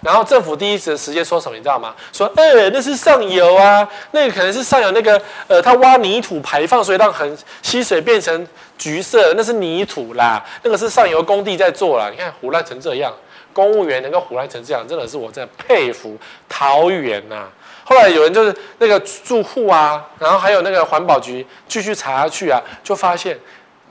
[0.00, 1.94] 然后政府第一时时间说什么，你知道吗？
[2.10, 12.08] 说，呃，那是上游啊，那个可能是上游那个，呃，它挖泥土排放，所以让很溪水变成橘色，那是泥土啦，那个是上游工地在做啦。
[12.10, 13.12] 你看唬烂成这样。
[13.58, 16.16] 公务员能够唬烂成这样，真的是我在佩服
[16.48, 17.48] 桃园呐。
[17.82, 23.36] 后来有人就是那个住户啊，然后还有那个环保局继续查下去啊，就发现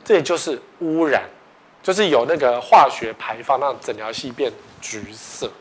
[0.06, 1.24] 这就是污染，
[1.84, 4.50] 就是有那个化学排放，让整条溪变
[4.80, 5.52] 橘色。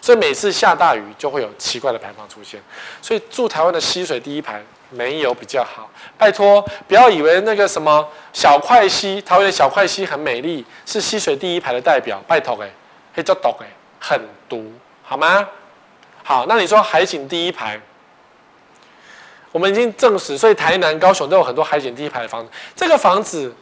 [0.00, 2.60] 所以每次下大雨就会有奇怪的排放出现。
[3.00, 12.68] 所以住台湾的溪水第一排没有比较好，拜托不要以为那个什么小块溪，桃园的小块溪很美丽，是溪水第一排的代表，拜托哎。
[13.20, 13.66] 以叫毒哎，
[14.00, 15.48] 很毒，好吗？
[16.22, 17.80] 好，那你说海景第一排，
[19.52, 22.50] 我们已经证实，所以台南、高雄都有很多海景第一排的房子。
[22.74, 23.54] 这个房子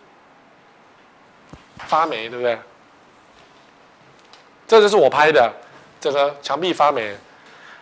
[1.87, 2.59] 发霉，对不对？
[4.67, 5.53] 这就是我拍的，
[6.01, 7.15] 这个墙壁发霉。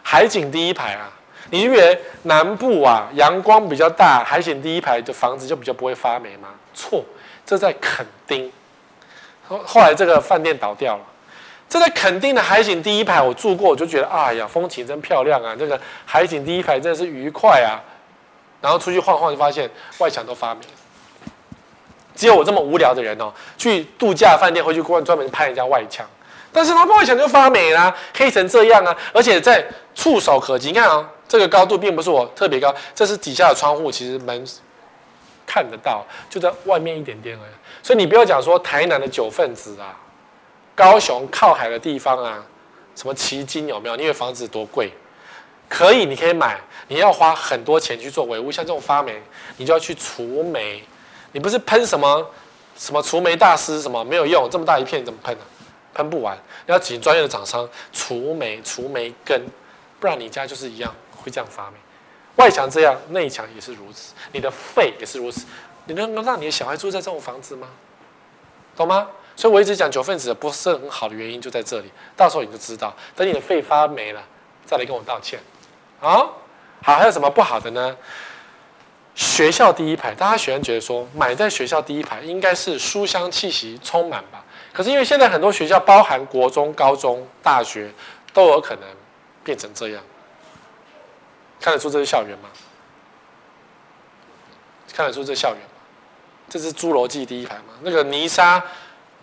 [0.02, 1.08] 海景第一排啊，
[1.50, 6.48] 你以为南部啊阳光比较大，海景第一排的房子就比较不会发霉吗？
[6.74, 7.04] 错，
[7.46, 8.50] 这在垦丁。
[9.46, 11.04] 后后来这个饭店倒掉了。
[11.72, 15.56] 这在垦丁的海景第一排，我住过，我就觉得，哎呀，风景真漂亮啊！
[15.58, 17.80] 这个海景第一排真的是愉快啊。
[18.60, 20.60] 然后出去晃晃，就发现外墙都发霉。
[22.14, 26.06] 只有我这么无聊的人哦，去度假饭店会去专专门拍人家外墙，
[26.52, 28.94] 但是他外墙就发霉啦、黑成这样啊！
[29.14, 34.44] 而且在触手可及，你看啊、哦，这个高度并不是我特别高，这是底下的窗户，其实门
[35.46, 37.52] 看得到，就在外面一点点而已。
[37.82, 39.96] 所以你不要讲说台南的九份子啊。
[40.74, 42.44] 高雄靠海的地方啊，
[42.94, 43.96] 什么旗津有没有？
[43.96, 44.90] 因为房子多贵，
[45.68, 48.50] 可以，你可以买，你要花很多钱去做维护。
[48.50, 49.22] 像这种发霉，
[49.56, 50.82] 你就要去除霉。
[51.32, 52.26] 你不是喷什么
[52.76, 55.44] 什么除霉大师什么没有用，这么大一片怎么喷呢？
[55.94, 59.42] 喷不完，要请专业的厂商除霉除霉根，
[60.00, 61.76] 不然你家就是一样会这样发霉。
[62.36, 65.44] 外墙这样，内墙也是如此，你的肺也是如此。
[65.84, 67.68] 你能够让你的小孩住在这种房子吗？
[68.74, 69.08] 懂吗？
[69.34, 72.94] 所以我一直讲九份子不是很好的原因就在这里，到时候你就知道。
[73.16, 74.22] 等你的肺发霉了，
[74.66, 75.40] 再来跟我道歉。
[76.00, 76.38] 好，
[76.82, 77.96] 好，还有什么不好的呢？
[79.14, 84.44] 学校第一排，大家喜欢觉得说买在学校第一排应该是书香气息充满吧？
[84.72, 87.90] 可是因为现在很多学校，包含国中、高中、大学，
[88.32, 88.84] 都有可能
[89.42, 90.02] 变成这样。
[91.60, 92.48] 看得出这是校园吗？
[94.92, 95.68] 看得出这是校园吗？
[96.48, 97.74] 这是侏罗纪第一排吗？
[97.80, 98.62] 那个泥沙。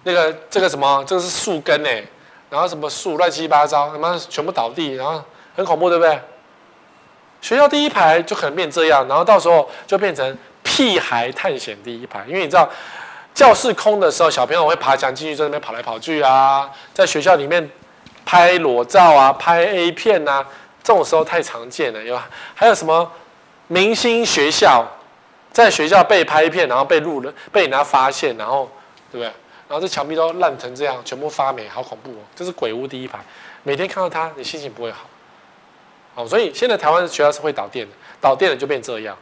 [0.04, 2.04] 那个这个什么，这个是树根哎，
[2.50, 5.22] 然后什么树乱七八糟，他妈全部倒地，然后
[5.56, 6.20] 很恐怖，对不对？
[7.42, 12.70] 学校第一排就可能变这样，然后到时候就变成屁孩探险第一排，因为你知道
[13.34, 17.70] 教室空的时候，小朋友会爬墙进去，在那边跑来跑去啊，在学校里面
[18.26, 20.46] 拍裸照啊，拍 A 片啊，
[20.84, 22.28] 这种时候太常见了，有吧？
[22.54, 23.10] 还有什么
[23.68, 24.86] 明星学校，
[25.54, 28.70] 在学校被拍片，然后被录了，被人家发现，然后
[29.12, 29.32] 对不对？
[29.70, 32.24] 然后这墙壁都烂成这样，全部发霉，好恐怖哦！
[32.36, 33.20] 这是鬼屋第一排，
[33.62, 35.06] 每天看到它，你心情不会好。
[36.16, 39.16] 哦，所以现在台湾的学校是会导电的，导电了就变这样。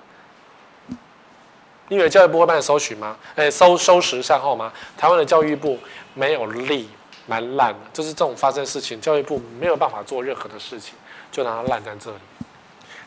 [1.90, 3.18] 你以为教育部会帮你收取吗？
[3.36, 4.72] 哎，收收拾善后吗？
[4.98, 5.78] 台湾的教育部
[6.14, 6.90] 没有力，
[7.26, 10.96] 蛮烂的，就是这种发生事情，教育部没有办法做任何的事情，
[11.30, 12.18] 就让它烂在这里。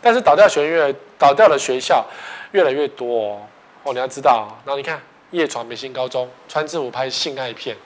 [0.02, 2.06] 但是倒掉学院，倒掉的学校
[2.52, 3.42] 越来越多哦。
[3.82, 5.00] 哦，你要知道，然后你看
[5.30, 7.76] 夜闯明星高中穿制服拍性爱片，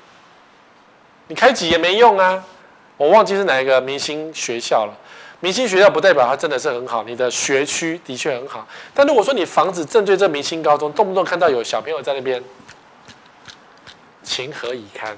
[1.28, 2.42] 你开几也没用啊。
[2.96, 4.94] 我忘记是哪一个明星学校了。
[5.40, 8.66] 明星学校不代表它真的是很好，你的学区的确很好。
[8.94, 12.42] 但如果说你房子正对这明星高中，动不动看到有小朋友在那边，
[14.22, 15.14] 情何以堪？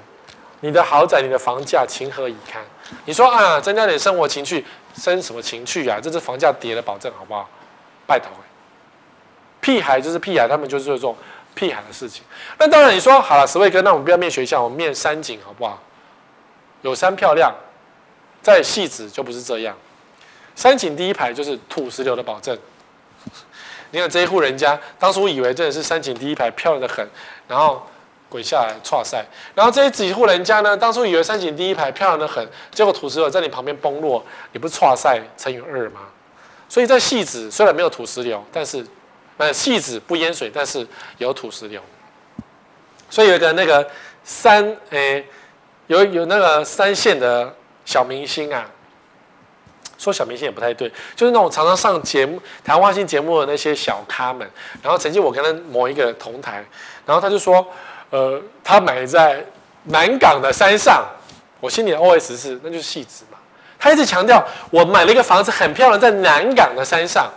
[0.59, 2.61] 你的豪宅，你的房价，情何以堪？
[3.05, 5.99] 你说啊，增加点生活情趣，生什么情趣啊？
[6.01, 7.47] 这是房价跌的保证，好不好？
[8.05, 8.29] 拜托，
[9.61, 11.15] 屁孩就是屁孩，他们就是这种
[11.57, 12.23] 屁孩的事情。
[12.59, 15.81] 那当然，你说好了，十位哥，那我们不要面学校，我们面山景，好不好？
[16.83, 17.51] 有山漂亮，
[18.43, 19.75] 在戏子就不是这样。
[20.55, 22.55] 山景第一排就是土石流的保证。
[23.89, 27.05] 你看这一户人家，当初以为真的是山景第一排漂亮的很，
[27.47, 27.81] 然后。
[28.29, 29.25] 滚下来，剉赛。
[29.55, 36.01] 然后这几户人家呢，当初以为山景第一排漂亮的很，结果土石流在你旁边崩落，你不是剉赛乘以二吗？
[36.67, 38.85] 所以在戏子虽然没有土石流，但是
[39.37, 40.85] 呃戏子不淹水，但是
[41.17, 41.81] 有土石流。
[43.09, 43.87] 所以有一个那个
[44.23, 45.25] 三诶、
[45.87, 47.53] 有有那个三线的
[47.85, 48.65] 小明星啊，
[49.97, 54.49] 说小明星也不太对，就是那种常常上节目、谈话性节目的那些小咖们。
[54.81, 56.65] 然后曾经我跟他某一个同台，
[57.05, 57.65] 然后他就说。
[58.09, 59.45] 呃，他买在
[59.83, 61.05] 南港的山上，
[61.59, 63.37] 我心里的 OS 是，那就是戏子嘛。
[63.77, 67.29] 他一直强调，我买了一个房子很漂亮，在南港的山上。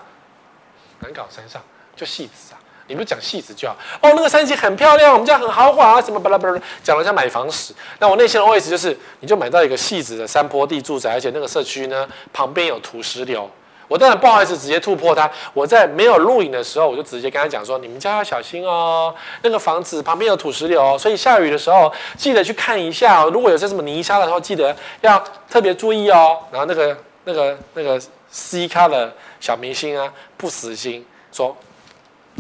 [1.01, 1.61] 南港山上
[2.01, 3.77] 就戏子啊，你不讲戏子就好。
[4.01, 7.75] 哦，那个山景很漂亮，我们家很豪华啊，什么巴拉巴拉，讲了像买房史。
[7.99, 13.51] 那我内心的 OS 就是，你就买到一个戏子的山坡地住宅，而且那个社区呢，旁边有土石流。
[13.87, 15.29] 我当然不好意思直接突破他。
[15.53, 23.25] 我在没有录影的时候，我就直接跟他讲说：“你们家要小心哦，那个房子旁边有土石流，所以下雨的时候记得去看一下。
[23.25, 31.57] 如果有些什么泥沙的时候，记得要特别注意哦。”然后那个那个那个 C 咖的小明星啊，不死心说：“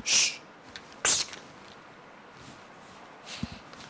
[0.04, 0.40] 嘘，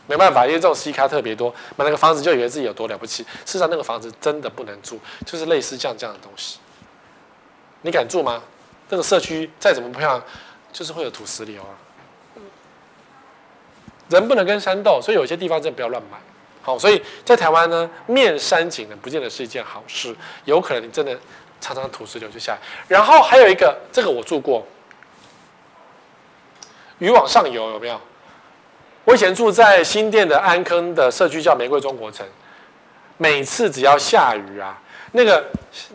[0.07, 3.23] 没办法，因为这种 C 咖特别多，买那个房子就以为自己有多了不起。
[3.23, 6.59] 事实上，那个房子真的不能住，就是类似像这样的东西。”
[7.83, 8.43] 你敢住吗？
[8.89, 10.23] 这个社区再怎么漂亮，
[10.73, 11.73] 就是会有土石流啊。
[14.09, 16.19] 人不能跟山斗，所以有些地方真的不要乱买。
[16.61, 20.13] 好，所以在台湾呢，面山景呢，不见得是一件好事。
[20.43, 21.17] 有可能你真的
[21.61, 22.59] 常常土石流就下来。
[22.87, 24.67] 然后还有一个，这个我住过，
[27.01, 27.99] 渔网上游有没有？
[29.05, 32.23] 我以前住在新店的安坑的社区叫玫瑰中国城，
[33.17, 34.79] 每次只要下雨啊。
[35.13, 35.43] 那个、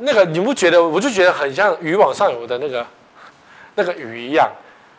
[0.00, 0.82] 那个，你不觉得？
[0.82, 2.84] 我就觉得很像鱼往上游的那个、
[3.76, 4.50] 那个鱼一样，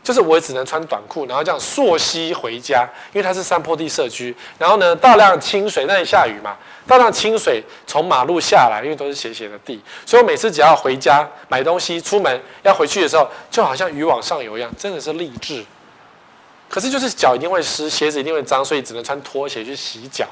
[0.01, 4.33] 就是我只能穿短裤，然后这样溯溪回家，因为它是山坡地社区。
[4.57, 6.55] 然后呢，大量清水，那里下雨嘛，
[6.87, 15.65] 大量清水从马路下来，因为都是斜斜的地，所以我每次只要回家买东西、出门要回去的时候，就好像鱼往上游一样，真的是励志。
[16.69, 20.27] 可是就是脚一定会湿，鞋子一定会脏，所以只能穿拖鞋去洗脚。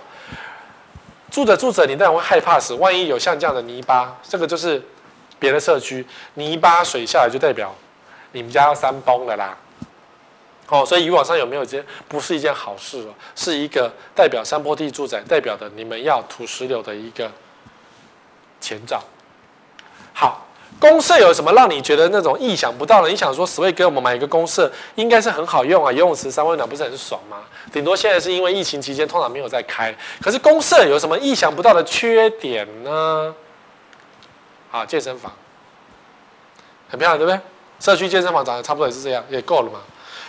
[1.32, 2.74] 住着住着，你当然会害怕死。
[2.76, 4.82] 万一有像这样的泥巴，这个就是
[5.39, 7.74] 别的社区泥巴水下来，就代表
[8.32, 9.58] 你们家要山崩了啦。
[10.67, 17.32] 哦，所以渔网上有没有这不是一件好事哦，是一个代表山坡地住宅，代表的你们要土石流的一个
[18.62, 19.04] 前兆。
[20.13, 20.44] 好。
[20.77, 23.09] 公社有什么让你觉得那种意想不到的？
[23.09, 27.38] 你想说，十位给我们买一个公社，应该是很好用啊，游泳池三温暖不是很爽吗？
[27.71, 29.95] 顶多现在是因为疫情期间通常没有在开。
[30.21, 33.33] 可是公社有什么意想不到的缺点呢？
[34.69, 35.31] 啊，健身房
[36.89, 37.39] 很漂亮，对不对？
[37.79, 39.79] 社区健身房长得差不多也是这样，也够了嘛。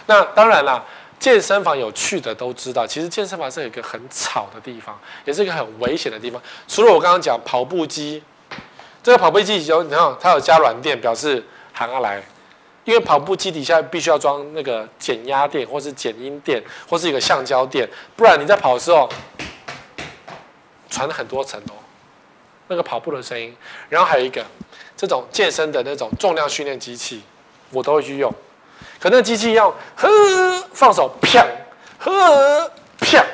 [0.06, 0.82] 那当然啦，
[1.18, 6.40] 健身房有去的都知道，其实健身房是有一个很吵的地方，也是一个很危险的地方。
[6.68, 8.22] 除了我刚刚讲跑步机。
[9.06, 11.40] 这个跑步机有，你看它有加软垫，表示
[11.72, 12.20] 喊下来，
[12.82, 19.08] 因为跑步机底下必须要装那个减压垫，或是减音垫，或是一个橡胶垫，不然你在跑的时候
[20.90, 21.78] 传了很多层哦，
[22.66, 23.56] 那个跑步的声音。
[23.88, 24.44] 然后还有一个
[24.96, 27.22] 这种健身的那种重量训练机器，
[27.70, 28.28] 我都会去用。
[28.98, 30.08] 可那机器要呵
[30.72, 31.46] 放手，啪
[32.00, 33.24] 呵啪，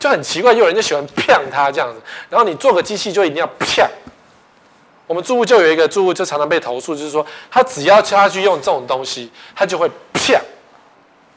[0.00, 2.02] 就很奇怪，有人就喜欢啪它这样子。
[2.28, 3.88] 然后你做个机器就一定要啪。
[5.06, 10.40] 我们住户就有一个住户，就常常被投诉，就是说他只要叫他去用这种东西，他就会啪。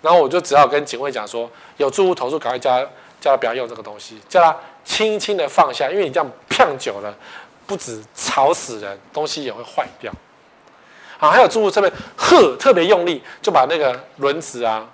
[0.01, 2.89] 然后我就只好跟警卫讲说，有住户投诉，赶快叫他
[3.19, 4.55] 叫他不要用这个东西，叫他
[4.85, 7.13] 轻轻的放下，因为你这样啪久了，
[7.65, 10.13] 不止吵死人，东西也会坏掉。
[11.17, 14.87] 好，还有住户这边呵，特别用力就把那个轮子啊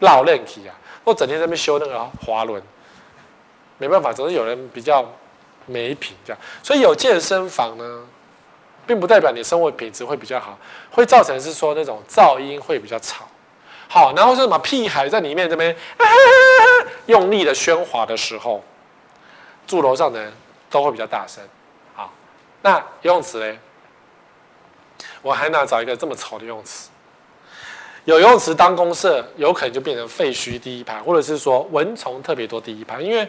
[0.00, 2.62] 绕链体啊，或整天在那边修那个滑轮，
[3.78, 5.02] 没办法，总是有人比较
[5.66, 6.40] 没品这样。
[6.62, 8.00] 所以有健身房呢，
[8.86, 10.58] 并不代表你生活品质会比较好，
[10.90, 13.24] 会造成是说那种噪音会比较吵。
[13.88, 15.76] 好，然后是什么屁孩在里面这边
[17.06, 18.64] 用力的喧哗的时候，
[19.66, 20.32] 住楼上的人
[20.70, 21.42] 都会比较大声。
[21.94, 22.10] 好，
[22.62, 23.58] 那游泳池嘞？
[25.20, 26.88] 我还哪找一个这么丑的游泳池？
[28.04, 33.00] 有游泳池当公设，有可能就变成废墟第一排，或者是说蚊虫特别多第一排。
[33.00, 33.28] 因为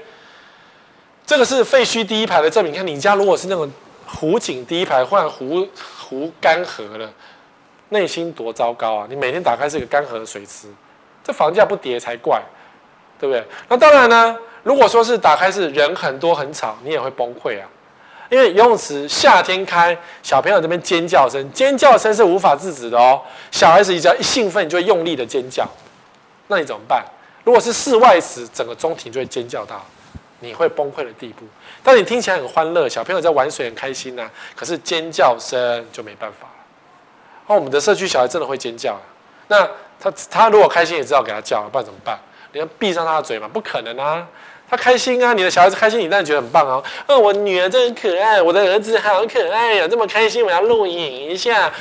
[1.25, 2.73] 这个是废墟第一排的证明。
[2.73, 3.71] 你看你家如果是那种
[4.05, 5.67] 湖景第一排，或者湖
[5.99, 7.09] 湖干涸了，
[7.89, 9.07] 内心多糟糕啊！
[9.09, 10.67] 你每天打开是一个干涸的水池，
[11.23, 12.41] 这房价不跌才怪，
[13.19, 13.43] 对不对？
[13.69, 17.67] 那当然呢，如果说是打开是人很多很吵，你也会崩溃啊。
[18.29, 23.21] 因为游泳池夏天开，小朋友这边尖叫声，尖叫声是无法制止的哦。
[23.51, 25.67] 小孩子只要一兴奋，就会用力的尖叫，
[26.47, 27.05] 那你怎么办？
[27.43, 29.85] 如果是室外池，整个中庭就会尖叫到
[30.43, 31.45] 你会崩溃的地步。
[31.81, 36.53] 但你听起来很欢乐，小朋友在玩水很开心呐、啊，可是尖叫声就没办法了。
[37.47, 39.01] 那我们的社区小孩真的会尖叫啊，
[39.47, 39.67] 那
[39.99, 42.19] 他他如果开心也知道给他叫，不然怎么办？
[42.51, 43.49] 你要闭上他的嘴吗？
[43.51, 44.27] 不可能啊。
[44.69, 45.33] 他开心啊！
[45.33, 46.83] 你的小孩子开心，你当然觉得很棒哦。
[47.05, 51.71] 哦，我女儿真可爱，我的儿子好可爱呀，这么开心，我要录影一下。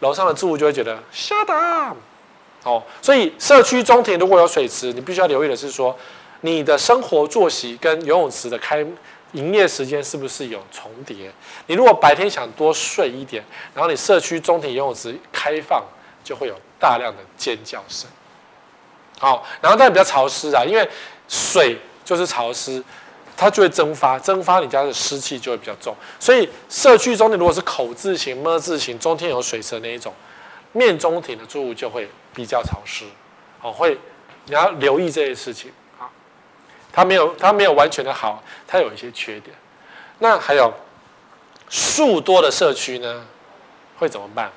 [0.00, 1.96] 楼上的住户就会觉得 shut up。
[2.62, 5.96] 哦，所以社区中庭如果有水池，你必须要留意的是说，
[6.40, 8.84] 你的生活作息跟游泳池的开
[9.32, 11.32] 营业时间是不是有重叠？
[11.66, 15.82] 你如果白天想多睡一点，然后你社区中庭游泳池开放，
[16.22, 18.08] 就会有大量的尖叫声。
[19.18, 20.88] 好，然后但比较潮湿啊，因为
[21.28, 21.78] 水。
[22.06, 22.80] 就是潮湿，
[23.36, 25.92] 它就会蒸发，蒸发你家的湿气就会比较重。
[26.20, 30.14] 所以社区中庭如果是口字形、么字形，中间有水池那一种，
[30.70, 33.04] 面中庭的住户就会比较潮湿。
[33.60, 33.98] 哦，会
[34.44, 35.72] 你要留意这些事情。
[36.96, 39.54] 它没有它没有完全的好，它有一些缺点。
[40.18, 40.72] 那还有
[41.68, 43.24] 树多的社区呢，
[43.98, 44.50] 会怎么办？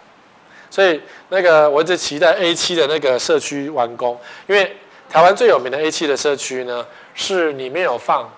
[0.72, 4.78] 所以那个我一直期待 A 七的那个社区完工，因为
[5.10, 6.86] 台湾最有名的 A 七的社区呢。
[7.22, 8.32] 是里面有放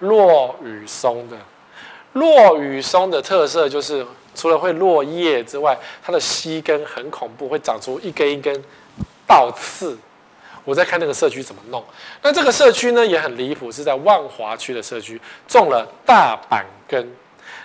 [0.00, 1.36] 落羽松的，
[2.12, 8.62] 落羽松的特色就是除了会落叶之外，它的须根很恐怖，会长出一根一根
[9.26, 9.96] 倒刺。
[10.64, 11.84] 我在看那个社区怎么弄。
[12.22, 17.10] 那这个社区呢也很离谱，是在万华区的社区种了大板根。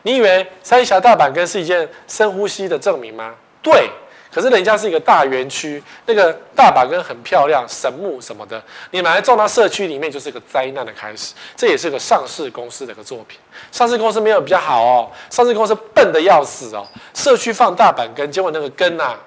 [0.04, 3.34] 你以为三峡大板根是一件深呼吸的证明吗？
[3.62, 3.90] 对。
[4.32, 11.34] 可是人家是一个大园区，那个大板根很漂亮，神木什么的，你买来种到社区里面就是一个灾难的开始。
[11.56, 13.40] 这也是个上市公司的一个作品。
[13.72, 16.86] 上市公司没有比较好哦，上市公司笨得要死哦。
[17.14, 19.18] 社区放大板根，结果那个根啊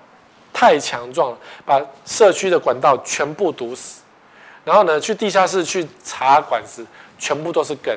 [0.58, 4.02] 太强壮了，把社区的管道全部堵死。
[4.64, 6.84] 然后呢，去地下室去查管子，
[7.16, 7.96] 全部都是根。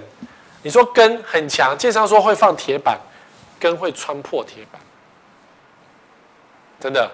[0.62, 3.00] 你说根很强，建商说会放铁板，
[3.60, 4.80] 根会穿破铁板。
[6.80, 7.10] 真的，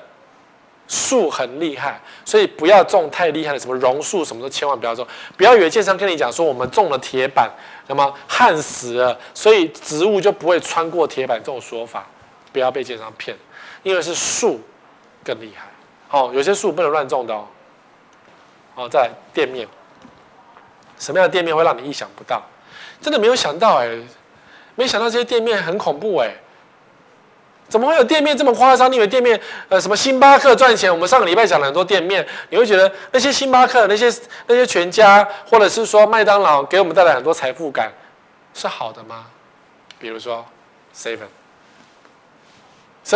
[0.86, 5.08] 树很厉害，所以不要种太厉害的，什么榕树什么的，千万不要种。
[5.38, 7.50] 不要以为建商跟你讲说我们种了铁板，
[7.88, 12.06] 那么焊死了，所以植物就不会穿过铁板这种说法，
[12.52, 13.38] 不要被建商骗，
[13.84, 14.60] 因为是树
[15.28, 15.66] 更厉害。
[16.08, 17.46] 好，有些树不能乱种的哦。
[18.74, 19.68] 好，再来店面，
[20.98, 22.42] 什么样的店面会让你意想不到？
[23.02, 24.00] 真的没有想到哎，
[24.76, 26.34] 没想到这些店面很恐怖哎。
[27.68, 28.90] 怎么会有店面这么夸张？
[28.90, 30.90] 你以为店面，呃，什么星巴克赚钱？
[30.90, 34.10] 我们上个礼拜讲了很多店面，你会觉得那些星巴克、那些
[34.46, 37.92] 那些全家，或者是说麦当劳，给我们带来很多财富感，
[38.54, 39.26] 是好的吗？
[40.00, 40.46] 比如说
[40.96, 41.28] Seven，Seven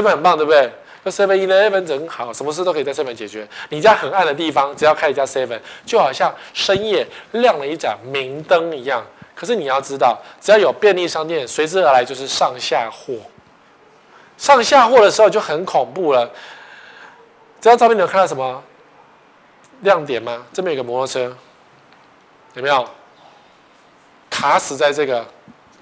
[0.10, 0.74] 很棒，对不对？
[1.04, 3.48] 那 Seven Eleven 真好，什么事都可以在 Seven 解决。
[3.70, 9.04] 你家很暗的地方，只要开一家 Seven，就好像深夜亮了一盏明灯一样。
[9.34, 13.16] 可是你要知道，只要有便利商店，随之而来就是上下货。
[14.38, 16.30] 上下货的时候就很恐怖了。
[17.60, 18.64] 这张照片你有看到什么
[19.82, 20.46] 亮点吗？
[20.54, 21.36] 这边有个摩托车，
[22.54, 22.88] 有没有？
[24.30, 25.26] 卡死在这个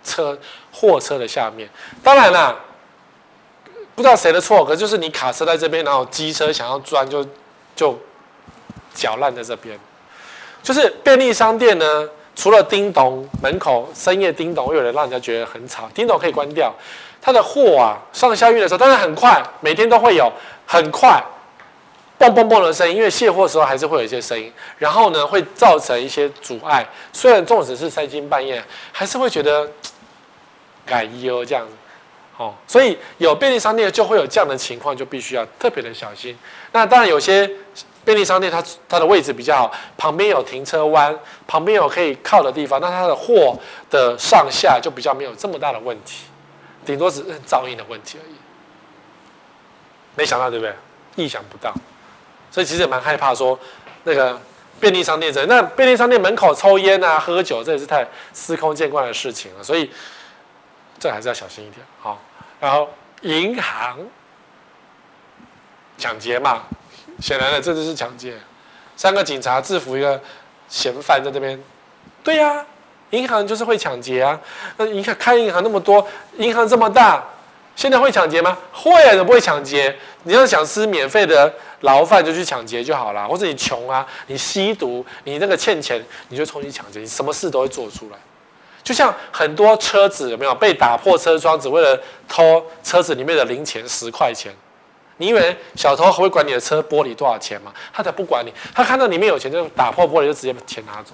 [0.04, 0.38] 车
[0.72, 1.70] 货车的下面。
[2.04, 2.58] 当然啦，
[4.00, 7.22] 不知道谁的错，可就是你卡车在这边，然后机车想要钻就
[7.76, 8.00] 就
[8.94, 9.78] 搅烂在这边。
[10.64, 16.74] 就是便利商店呢，除了叮咚门口深夜叮咚，会有人让人家觉得很吵，叮咚可以关掉。
[17.22, 20.32] 它的货啊，上下运的时候，当然很快，每天都会有
[20.66, 21.22] 很快，
[22.18, 22.96] 嘣嘣嘣的声音。
[22.96, 26.88] 因为卸货的时候还是会有一些声音，然后呢，会造成一些阻碍。
[27.12, 29.70] 虽然纵使是三更半夜，还是会觉得
[30.88, 31.74] 感忧这样子。
[32.40, 36.38] 哦，所以有便利商店就会有这样的情况，就必须要特别的小心。
[36.72, 37.46] 那当然有些
[38.06, 41.14] 便利商店它它的位置比较好，旁边有停车弯，
[41.46, 43.60] 旁边有可以靠的地方，那它的货
[43.90, 46.28] 的上下就比较没有这么大的问题，
[46.86, 48.36] 顶多只是噪音的问题而已。
[50.16, 50.74] 没想到对不对？
[51.18, 51.74] 意想不到，
[52.50, 53.60] 所以其实也蛮害怕说
[54.06, 54.40] 那个
[54.80, 59.92] 便利商店这那便利商店门口抽烟啊、喝酒，这也是太司空见惯的事情了，所以
[60.98, 62.18] 这还是要小心一点，好。
[62.60, 62.90] 然后
[63.22, 63.98] 银行
[65.98, 66.64] 抢劫嘛，
[67.22, 68.38] 显然的，这就是抢劫。
[68.96, 70.22] 三个警察制服一个
[70.68, 71.58] 嫌犯在这边，
[72.24, 72.66] 对呀、
[73.12, 74.40] 银行就是会抢劫啊。
[74.78, 76.06] 那银行开银行那么多，
[76.38, 77.24] 银行这么大，
[77.76, 78.58] 现在会抢劫吗？
[78.74, 79.98] 会啊，怎么不会抢劫？
[80.24, 83.26] 你要想吃免费的牢饭，就去抢劫就好了。
[83.26, 88.18] 或者你穷啊，你吸毒，你那个欠钱，你就冲去抢劫，你什么事都会做出来。
[88.82, 94.52] 就像很多车子有没有被打破车窗，只为了偷车子里面的零钱十块钱？
[95.18, 97.74] 你以为小偷会管你的车玻璃多少钱吗？
[97.94, 101.12] 他才不管你，他看到里面有钱就打破玻璃就直接把钱拿走。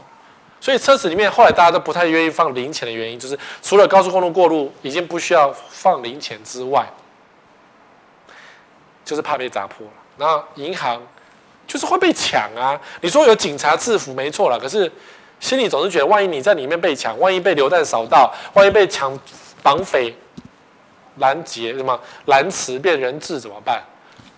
[0.62, 6.88] 所以车子里面后来大家都不太愿意放零钱的原因，就是除了高速公路过路已经不需要放零钱之外，
[9.04, 9.94] 就是怕被砸破了。
[10.18, 11.02] 然后银行
[11.68, 12.80] 就是会被抢啊！
[13.02, 14.90] 你说有警察制服没错了，可是。
[15.46, 19.16] 心里总是觉得，万一你在里面被抢，万一被流弹扫到，万一被抢
[19.62, 20.12] 绑匪
[21.18, 23.84] 拦截什么拦词变人质怎么办？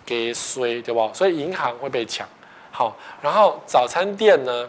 [0.05, 1.09] 给衰对不？
[1.13, 2.27] 所以银行会被抢。
[2.71, 4.67] 好，然后早餐店呢？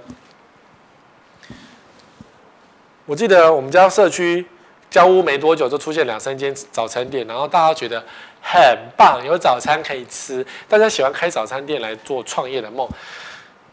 [3.05, 4.47] 我记得我们家社区
[4.89, 8.01] 交屋没多久就出现两三间早餐店，然后大家觉得
[8.41, 12.89] 很棒，有早餐可以吃，大家喜欢开早餐店来做创业的梦。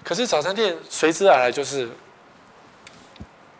[0.03, 1.87] 可是早餐店随之而来就是。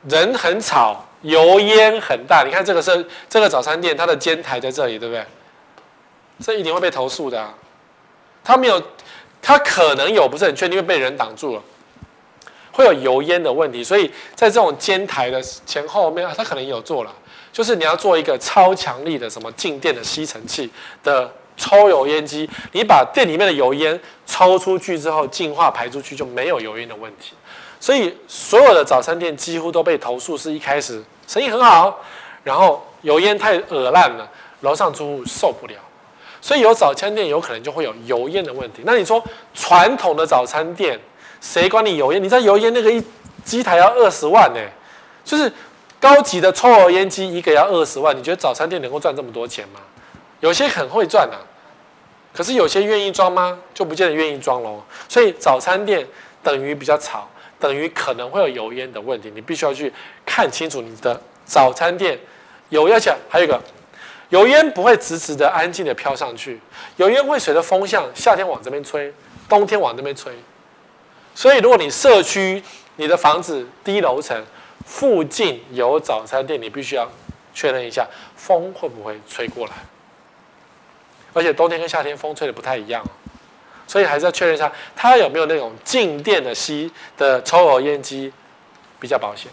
[0.09, 2.43] 人很吵，油烟很大。
[2.43, 5.23] 你看这个是这个早餐店，它的煎台在这里，对不对？
[6.39, 7.53] 这一定会被投诉的啊。
[8.43, 8.81] 它没有，
[9.41, 11.63] 它可能有，不是很确定，因为被人挡住了，
[12.71, 13.83] 会有油烟的问题。
[13.83, 17.11] 所以在这种煎台的前后面，它可能有做了，
[17.51, 20.69] 就是你要做一个超强力的什么静电的吸尘器
[21.03, 27.33] 的抽油烟机，你把店里面的油烟抽出去之后，净化排出去，就没有油烟的问题。
[27.85, 32.03] 所以所有的早餐店几乎都被投诉，是一开始生意很好，
[32.43, 34.27] 然后油烟太恶烂了，
[34.61, 35.75] 楼上住户受不了。
[36.41, 38.81] 所以有早餐店有可能就会有油烟的问题。
[38.85, 39.23] 那你说
[39.53, 40.99] 传统的早餐店，
[41.39, 42.19] 谁管你油烟？
[42.19, 42.99] 你知道油烟那个一
[43.43, 44.59] 机台要二十万呢，
[45.23, 45.53] 就是
[45.99, 48.17] 高级的抽油烟机一个要二十万。
[48.17, 49.79] 你觉得早餐店能够赚这么多钱吗？
[50.39, 51.37] 有些很会赚啊，
[52.33, 53.59] 可是有些愿意装吗？
[53.75, 54.81] 就不见得愿意装喽。
[55.07, 56.03] 所以早餐店
[56.41, 57.29] 等于比较吵。
[57.65, 59.91] 等于可能会有油烟的问题，你必须要去
[60.23, 62.15] 看清楚你的早餐店
[62.69, 63.59] 有要讲，还有一个
[64.29, 66.59] 油烟不会直直的安静的飘上去，
[66.97, 69.11] 油烟会随着风向，夏天往这边吹，
[69.49, 70.31] 冬天往那边吹。
[71.33, 72.61] 所以如果你社区
[72.97, 74.45] 你的房子低楼层
[74.85, 77.11] 附近有早餐店，你必须要
[77.51, 79.73] 确认一下风会不会吹过来，
[81.33, 83.03] 而且冬天跟夏天风吹的不太一样。
[83.87, 88.31] 所以还是要确认一下，它有没有那种静电的吸的抽油烟机
[88.99, 89.51] 比较保险。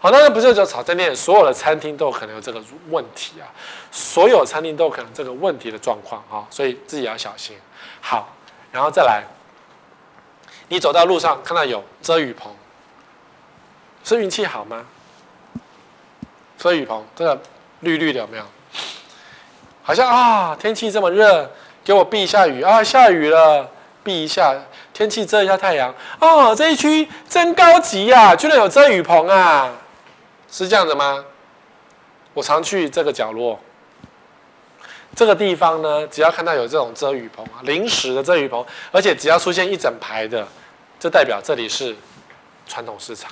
[0.00, 3.48] 好，当然不是说早餐店所有的餐厅都有可能有这个问题啊，
[3.90, 7.56] 所有餐厅都有可能这个问题的状况啊，所以自己要小心。
[8.02, 8.34] 好，
[8.70, 9.24] 然后再来，
[10.68, 12.54] 你走到路上看到有遮雨棚，
[14.04, 14.84] 是运气好吗？
[16.58, 17.40] 遮雨棚这个
[17.80, 18.44] 绿绿的有没有？
[19.82, 21.50] 好像啊，天气这么热，
[21.82, 23.70] 给我避一下雨啊，下雨了。
[24.04, 24.54] 避一下
[24.92, 26.54] 天气，遮一下太阳哦。
[26.54, 29.72] 这一区真高级呀，啊，居然有遮雨棚啊！
[30.48, 31.24] 是这样的吗？
[32.34, 33.58] 我常去这个角落，
[35.16, 40.46] 这个地方呢，只要看到有这种遮雨棚啊，临时的遮雨棚，而且只要出现一整排的，
[41.00, 41.96] 就代表这里是
[42.66, 43.30] 传统市场，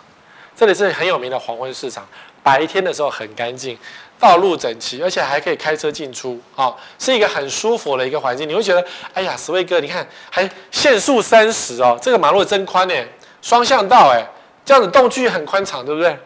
[0.57, 2.07] 这里是很有名的黄昏市场。
[2.43, 3.79] 白天的时候很干净。
[4.23, 8.49] 道路整齐，而且还可以开车进出，啊、哦，是一个很舒服的一个环境。
[8.49, 12.95] 你会觉得，哎呀，史威哥，你看还限速三十哦，这个马路真宽呢，
[13.43, 14.25] 双向道哎，
[14.65, 16.17] 这样子动距很宽敞，对不对？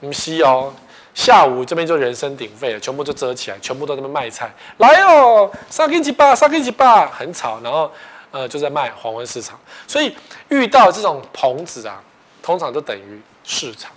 [0.00, 0.74] 不是哦，
[1.14, 7.88] 下午这边就人声鼎沸了，全部就遮起来，全部都在那边卖菜，来哦，上根几把，上根几把，很吵，然后
[8.32, 9.56] 呃就在卖黄昏市场，
[9.86, 10.16] 所以
[10.48, 12.02] 遇到这种棚子啊，
[12.42, 13.92] 通常都等于市场。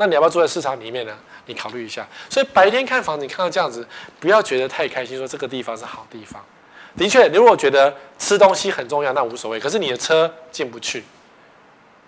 [0.00, 1.14] 那你要不要住在市场里面呢？
[1.44, 3.86] 你考虑一下，所以白天看房子，你看到这样子，
[4.18, 6.42] 不要觉得太开心，说这个地方是好地方。
[6.96, 9.60] 的确，你如果觉得吃东西很重要，那无所谓。
[9.60, 11.04] 可是你的车进不去，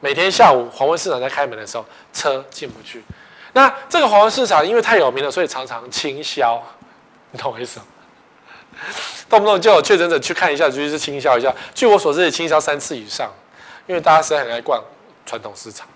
[0.01, 1.85] 每天下午黄昏市场在开门的时候，
[2.15, 3.05] 车进不去。
[3.53, 6.63] 那这个黄昏市场因为太有名了，所以常常清销，
[7.33, 7.87] 你懂我意思吗？
[9.29, 11.55] 动不动就有确诊者去看一下，就是清销一下。
[11.75, 13.31] 据我所知，也清销三次以上，
[13.87, 14.83] 因为大家实在很爱逛
[15.27, 15.87] 传统市场。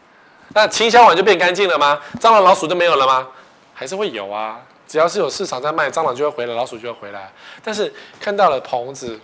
[0.57, 2.01] 那清销完就变干净了吗？
[2.19, 3.29] 蟑螂老鼠就没有了吗？
[3.75, 4.59] 还是会有啊。
[4.89, 7.31] 只要是有市场在卖，蟑螂就会回来，老鼠就会回来。
[7.63, 9.21] 但是看到了棚子，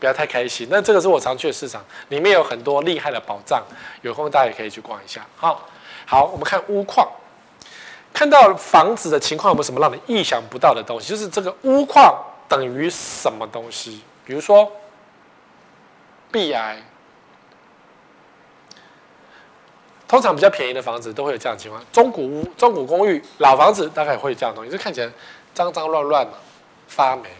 [0.00, 0.66] 不要太开心。
[0.70, 3.62] 那这个是我常去的市场，里面有很多厉害的宝藏，
[4.00, 5.26] 有空大家也可以去逛一下。
[5.36, 5.68] 好，
[6.06, 7.06] 好，我们看屋况，
[8.14, 11.10] 看到房子的情况有没有什么让你意想不到的东西？
[11.10, 12.18] 就是这个屋况
[12.48, 14.00] 等于什么东西？
[14.24, 14.72] 比如说
[16.30, 16.82] ，，B I。
[20.12, 25.10] 通常比较便宜的房子都会有这样的情况，中古屋、中古公寓、老房子大概会有这样的东西，就看起来
[25.54, 26.34] 脏脏乱乱嘛，
[26.86, 27.30] 发霉。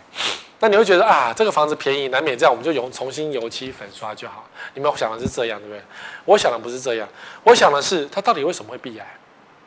[0.59, 4.49] 那你会觉得啊，这个房子便宜，难免这样，我们就用重新油漆粉刷就好。
[4.73, 5.83] 你们想的是这样，对不对？
[6.25, 7.07] 我想的不是这样，
[7.45, 9.07] 我想的是它到底为什么会壁癌？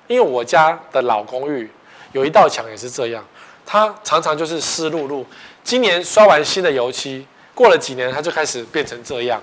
[0.08, 1.70] 因为我家的老公寓
[2.12, 3.24] 有一道墙也是这样，
[3.68, 5.24] 它常常就是湿漉漉。
[5.64, 9.39] 今年刷完新的油漆，过了几年它就开始变成这样。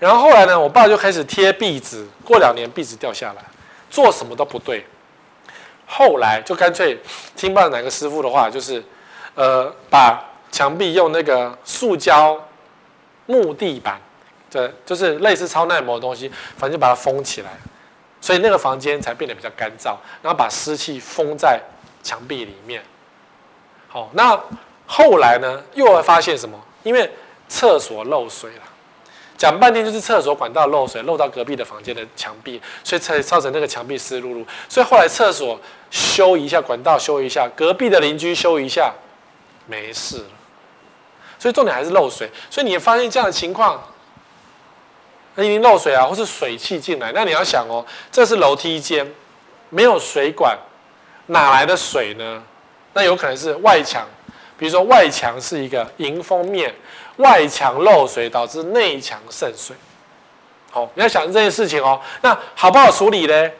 [0.00, 3.44] 然后后来呢，我爸就开始贴壁纸，过两年壁纸掉下来，
[3.90, 4.84] 做什么都不对。
[5.86, 6.98] 后来就干脆
[7.36, 8.82] 听不知道哪个师傅的话，就是，
[9.34, 10.18] 呃，把
[10.50, 12.42] 墙壁用那个塑胶
[13.26, 14.00] 木地板，
[14.50, 17.50] 对就是类似超耐磨的东西，反正就把它封起来，
[18.22, 21.60] 所以那个房间才变得比较干燥，然后把湿气封在
[22.02, 22.82] 墙壁里面。
[23.88, 24.40] 好，那
[24.86, 26.58] 后来呢，又会发现什么？
[26.84, 27.10] 因为
[27.48, 28.62] 厕所漏水了。
[29.40, 34.44] 讲半天就是厕所管道漏水，漏到隔壁的房间的墙壁，所以才造成那个墙壁湿漉漉。
[34.68, 35.58] 所以后来厕所
[35.90, 38.92] 修一下，管道修一下，隔壁的邻居修一下，
[39.66, 40.24] 没事了。
[41.38, 42.30] 所以重点还是漏水。
[42.50, 43.82] 所以你发现这样的情况，
[45.36, 47.10] 那一定漏水啊，或是水汽进来。
[47.14, 47.82] 那你要想哦，
[48.12, 49.10] 这是楼梯间，
[49.70, 50.54] 没有水管，
[51.28, 52.42] 哪来的水呢？
[52.92, 54.06] 那有可能是外墙，
[54.58, 56.74] 比如说外墙是一个迎风面。
[57.20, 59.76] 外墙漏水导致内墙渗水，
[60.70, 62.00] 好，你要想这件事情哦。
[62.22, 63.50] 那好不好处理呢？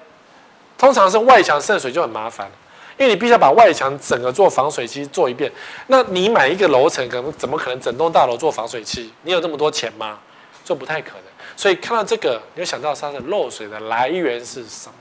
[0.77, 2.51] 通常是外墙渗水就很麻烦，
[2.97, 5.53] 因为你必须要把外墙整个做防水漆做一遍。
[5.89, 9.13] 那你买一个楼层，可能怎么可能整栋大楼做防水漆？
[9.23, 10.19] 你有这么多钱吗？
[10.65, 11.25] 就不太可能。
[11.57, 14.95] 所以看到这个，你要想到它的漏水的来源是什么？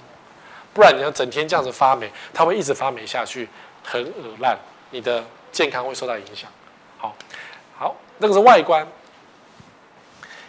[0.73, 3.47] 不然你要整天这样子发霉，它会一直发霉下去，
[3.83, 4.57] 很恶烂，
[4.91, 6.49] 你的健康会受到影响。
[6.97, 7.15] 好，
[7.77, 7.95] 好。
[8.19, 8.87] 那个是外观，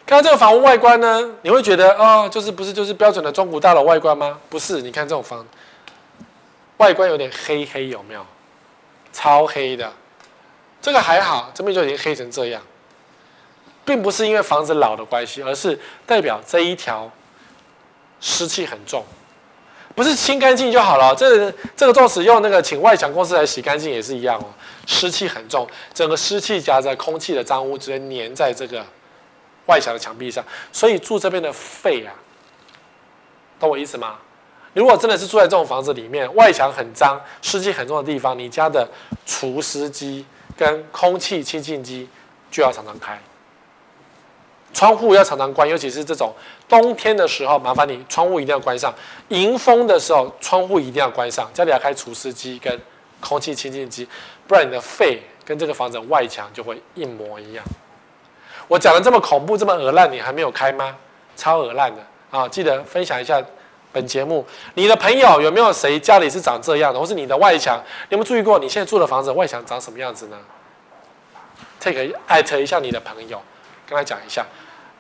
[0.05, 4.39] 看到这个房屋外观呢，你会觉得哦，就是不是就是标准的中古大楼外观吗？
[4.49, 5.47] 不是，你看这种房，
[6.77, 8.27] 外观有点黑黑，有没有？
[9.13, 9.93] 超黑的，
[10.81, 12.63] 这个还好，这边就已经黑成这样，
[13.85, 17.11] 并不是因为房子老的关系，而是代表这一条
[18.21, 19.05] 湿气很重。
[19.95, 24.47] 不是清干净就好了，这、这个纵使用那个请外墙公司来洗干净也是一样哦，
[24.87, 28.85] 湿气很重，整个湿气夹在空气的脏污直接粘在这个
[29.67, 32.15] 外墙的墙壁上，所以住这边的废啊，
[33.59, 34.17] 懂我意思吗？
[34.73, 38.89] 如果真的是住在这种房子里面，外墙很脏、湿气很重的地方，你家的
[39.27, 40.25] 除湿机
[40.57, 42.09] 跟空气清净机
[42.51, 43.21] 就要常常开。
[44.73, 46.33] 窗户要常常关，尤其是这种
[46.69, 48.95] 冬天的时候，麻烦你窗户一定要关上。
[49.29, 51.51] 迎风的时候，窗户一定要关上。
[51.53, 52.81] 家里要开除湿机跟
[53.21, 54.09] 空气清净机，
[54.47, 57.65] 不然你的肺跟这个房子外墙就会一模一样。
[58.69, 60.97] 我讲的这么恐怖，这么恶烂，你还没有开吗？
[61.37, 62.47] 超恶烂的啊！
[62.49, 63.43] 记得分享一下
[63.91, 64.47] 本节目。
[64.75, 67.83] 你的朋友有没有谁家里是长这样的，或是你的外墙？
[68.11, 70.37] 有没有注意过你现在住的房子外墙长什么样子呢
[71.81, 73.43] ？take 艾特一下你的朋友。
[73.91, 74.47] 跟他讲一下，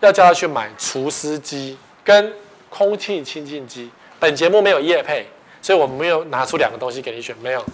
[0.01, 2.34] 要叫他去买除湿机跟
[2.68, 3.88] 空气清净机。
[4.18, 5.26] 本节目没有业配，
[5.62, 7.64] 所以我们没有拿出两个东西给你选，没有。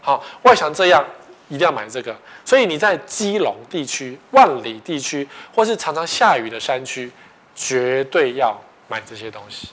[0.00, 1.04] 好，外墙这样
[1.48, 2.14] 一定要买这个。
[2.44, 7.10] 所以你在基隆地区、万里地区，或是常常下雨的山区，
[7.54, 8.56] 绝对要
[8.86, 9.68] 买这些东西，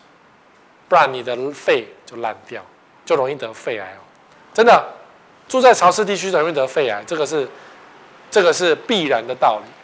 [0.88, 2.64] 不然你的肺就烂掉，
[3.06, 4.02] 就容易得肺癌哦。
[4.54, 4.84] 真的，
[5.48, 7.48] 住在潮湿地区容易得肺癌，这个是
[8.32, 9.75] 这个是必然的道理。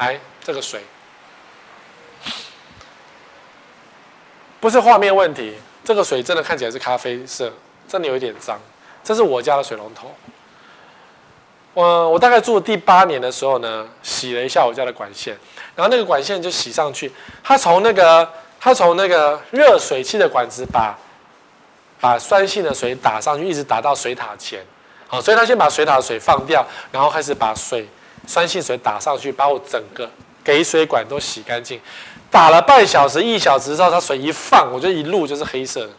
[0.00, 0.80] 来，这个水
[4.58, 7.52] 不是画面问题，这个水真的看起来是咖啡色，
[7.86, 8.58] 真的有一点脏。
[9.04, 10.10] 这是我家的水龙头。
[11.74, 15.36] 我我大概住第八年的时候呢，洗了一下我家的管线，
[15.76, 17.12] 然后那个管线就洗上去，
[17.44, 18.26] 它从那个
[18.58, 20.98] 它从那个热水器的管子把
[22.00, 24.64] 把酸性的水打上去，一直打到水塔前。
[25.06, 27.86] 好，所以他先把水塔的水放掉，然后开始把水。
[28.26, 30.08] 酸性水打上去，把我整个
[30.44, 31.80] 给水管都洗干净。
[32.30, 35.92] 打了半小时、一小时之后，它水一放，我就一路就是黑色的。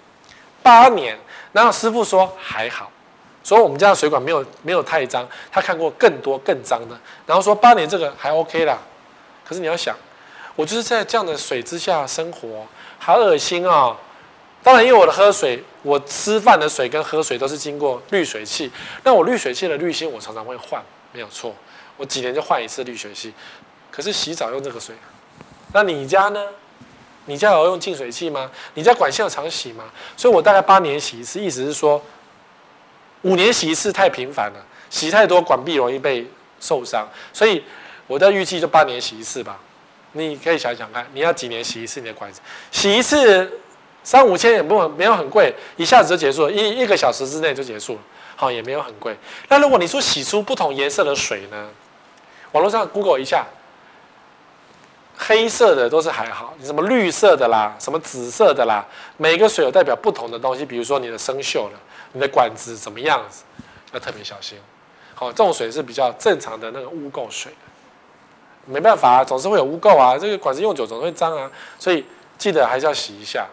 [0.64, 1.18] 八年。
[1.54, 2.90] 然后师傅说还好，
[3.44, 6.98] 说我们家的水管没有没有太脏，他看过更多更脏的。
[7.26, 8.78] 然后说八年这个还 OK 啦。
[9.46, 9.94] 可是你要想，
[10.56, 12.66] 我就是在这样的水之下生活，
[12.98, 13.94] 好恶心啊、
[14.64, 18.72] 当然，因为我的喝水，我吃饭的水跟喝水都是经过滤水器。
[19.04, 21.54] 那我滤水器的滤芯我常常会换，没有错，
[22.02, 23.32] 我几年就换一次滤水器。
[23.92, 24.96] 可是洗澡用这个水，
[25.72, 26.44] 那你家呢？
[27.26, 28.50] 你家有用净水器吗？
[28.74, 29.84] 你家管线有常洗吗？
[30.18, 32.02] 所以我大概八年洗一次，意思是说
[33.22, 36.28] 五年洗一次太频繁了，洗太多管壁容易被
[36.60, 37.64] 受伤，所以
[38.08, 39.60] 我的预计就八年洗一次吧。
[40.14, 42.42] 你可以想想看，你要几年洗一次你的管子？
[42.72, 43.60] 洗一次。
[44.04, 48.00] 三五千也不没有很贵，一下子就结束了，一一个小时之内就结束了，
[48.36, 49.16] 好，也没有很贵。
[49.48, 51.70] 那如果你说洗出不同颜色的水呢？
[52.52, 53.46] 网络上 Google 一下，
[55.18, 58.86] 黑色的都是还好，你什么绿色的啦，什么紫色的啦，
[59.18, 61.80] 每个水有代表不同的东西，比如说你的生锈了，
[62.14, 63.44] 你的管子怎么样子，
[63.94, 64.58] 要特别小心。
[65.14, 67.54] 好，这种水是比较正常的那个污垢水，
[68.66, 72.04] 没办法啊，总是会有污垢啊，这个管子用久总是会脏啊，所以
[72.38, 73.48] 记得还是要洗一下。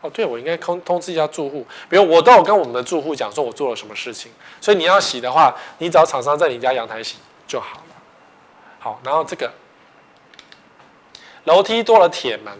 [0.00, 1.66] 哦，对，我应该通通知一下住户。
[1.88, 4.30] 比如我都有跟我们的住户讲说，我做了什么事情。
[4.60, 7.16] 所以你要洗的话，你找厂商在你家阳台洗
[7.48, 7.82] 就好。
[8.78, 9.50] 好，然后这个
[11.44, 12.52] 楼梯多了铁门，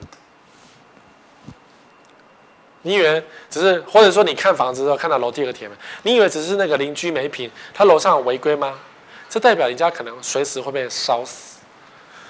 [2.82, 8.78] 你以为只是，或者说你看房子的时候看到楼梯有个铁门，你以为只是那个邻居没品，他楼上有违规吗？
[9.28, 11.58] 这代表人家可能随时会被烧死。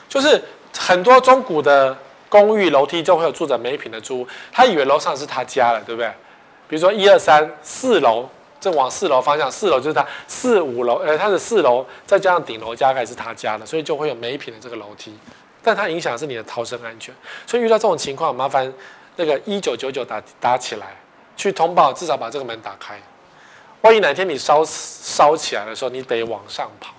[0.08, 0.42] 就是
[0.76, 1.96] 很多中古的。
[2.30, 6.12] 公寓楼梯就会有住着没品的租，他以为楼上是他家了，对不对？
[6.68, 8.28] 比如说一二三四楼，
[8.60, 15.16] 正往四楼方向，四楼就是他四五楼，呃，他的四楼再加上顶楼加盖是他家的，所以就会有没品的这个楼梯，
[15.62, 17.14] 但它影响的是你的逃生安全，
[17.46, 18.72] 所以遇到这种情况，麻烦
[19.16, 20.96] 那个一九九九打打起来，
[21.36, 23.00] 去通报，至少把这个门打开，
[23.82, 26.92] 万一哪天你烧烧起来的时候，你得往上跑。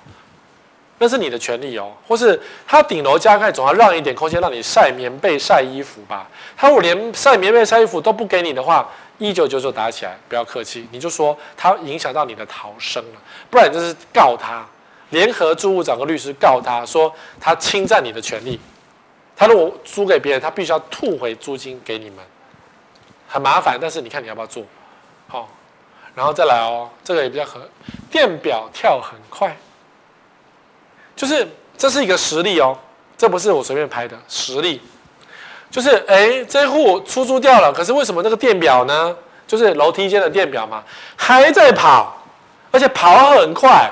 [1.01, 2.37] 那是你的权利哦，或是
[2.67, 6.27] 他顶楼加盖，总要让一点空间让你晒棉被、晒衣服吧。
[6.57, 8.89] 他如果连晒棉被、晒衣服都不给你的话，
[9.19, 14.65] 一九九九打起来，不要客气，你就说他影响到你的逃生了，不然就是告他，
[15.11, 18.59] 联合住户找个律师告他说他侵占你的权利。
[19.35, 22.17] 他如果租给别人，他必须要吐回租金给你们，
[23.27, 23.77] 很麻烦。
[23.79, 24.63] 但是你看你要不要做？
[25.27, 25.47] 好，
[26.15, 27.61] 然后再来哦，这个也比较合，
[28.11, 29.55] 电表跳很快。
[31.15, 31.47] 就是
[31.77, 32.77] 这是一个实例哦，
[33.17, 34.81] 这不是我随便拍的实例。
[35.69, 39.15] 就是哎，这户出租掉了，可是为什么那个电表呢？
[39.47, 40.83] 就是楼梯间的电表嘛，
[41.15, 42.15] 还在跑，
[42.71, 43.89] 而且跑很快，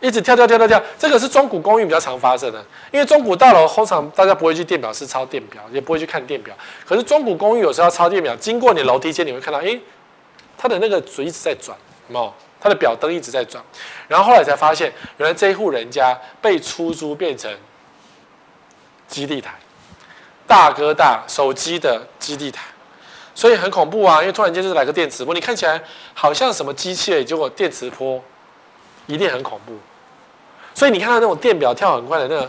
[0.00, 0.82] 一直跳跳跳跳跳。
[0.98, 6.54] 这个是中古公寓比较常发生的，因为中古大楼通常大家不会去电表室抄电表，也不会去看电表。
[6.86, 9.78] 可是中古公寓有时候要抄电表，经过你楼梯间，你会看到，哎，
[10.56, 11.76] 它的那个嘴一直在转，
[12.12, 12.68] 哦，它？
[12.70, 13.62] 的表灯一直在转，
[14.08, 17.54] 然后后来才发现，原来这一户人家被出租变成
[19.06, 19.52] 基地台，
[20.54, 22.62] 大哥大手机的基地台，
[23.34, 24.20] 所以很恐怖啊！
[24.20, 25.82] 因为突然间就是来个电磁波，你看起来
[26.14, 28.22] 好像什么机器，结果电磁波
[29.06, 29.76] 一定很恐怖。
[30.72, 32.48] 所以你看到那种电表跳很快的那个，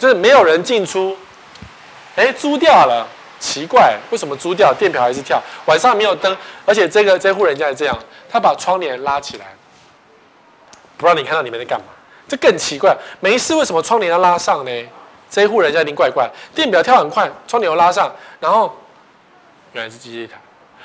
[0.00, 1.16] 就是没有人进出，
[2.16, 3.06] 哎，租掉了，
[3.38, 5.40] 奇怪，为什么租掉电表还是跳？
[5.66, 6.36] 晚上没有灯，
[6.66, 7.96] 而且这个这户人家也这样。
[8.28, 9.46] 他把窗帘拉起来，
[10.96, 11.86] 不让你看到里面在干嘛，
[12.26, 12.96] 这更奇怪。
[13.20, 14.88] 没事，为什么窗帘要拉上呢？
[15.30, 16.30] 这一户人家一定怪怪。
[16.54, 18.10] 电表跳很快，窗帘又拉上，
[18.40, 18.74] 然后
[19.72, 20.38] 原来是基地台。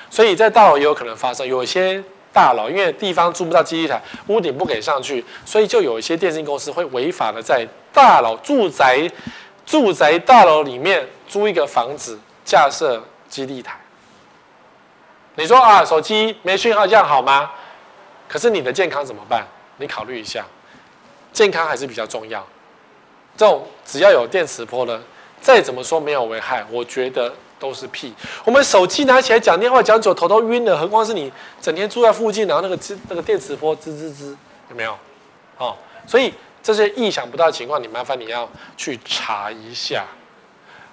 [0.09, 1.47] 所以在大楼也有可能发生。
[1.47, 9.09] 有些大楼因为地方租不到基地台，屋顶不给上去，所以就有一些电信公司会违法的在大楼住宅
[9.65, 13.75] 住宅大楼里面租一个房子架设基地台。
[15.35, 17.49] 你说啊，手机没讯号，这样好吗？
[18.27, 19.47] 可是你的健康怎么办？
[19.77, 20.45] 你考虑一下，
[21.31, 22.45] 健康还是比较重要。
[23.35, 25.01] 这种只要有电磁波的，
[25.41, 28.13] 再怎么说没有危害，我觉得都是屁。
[28.45, 31.31] 我们手机拿起来讲电话讲久，头都晕了，何况是你
[31.61, 34.37] 整天住在附近，然后那个吱那个电磁波滋滋滋，
[34.69, 34.95] 有没有？
[35.57, 35.75] 哦，
[36.07, 40.05] 所以这些意想不到的情况，你麻烦你要去查一下。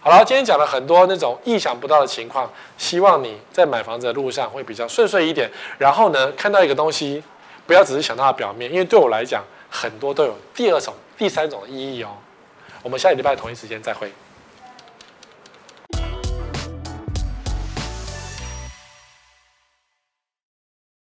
[0.01, 5.51] 好了，今天讲了很多那种意想不到的情况，希望你在买房子的路上会比较顺遂一点。
[5.77, 7.23] 然后呢，看到一个东西，
[7.67, 12.17] 不要只是想到它表面，因为对我来讲，很多都有第二种、第三种意义哦。
[12.83, 14.11] 我们下礼拜同一时间再会。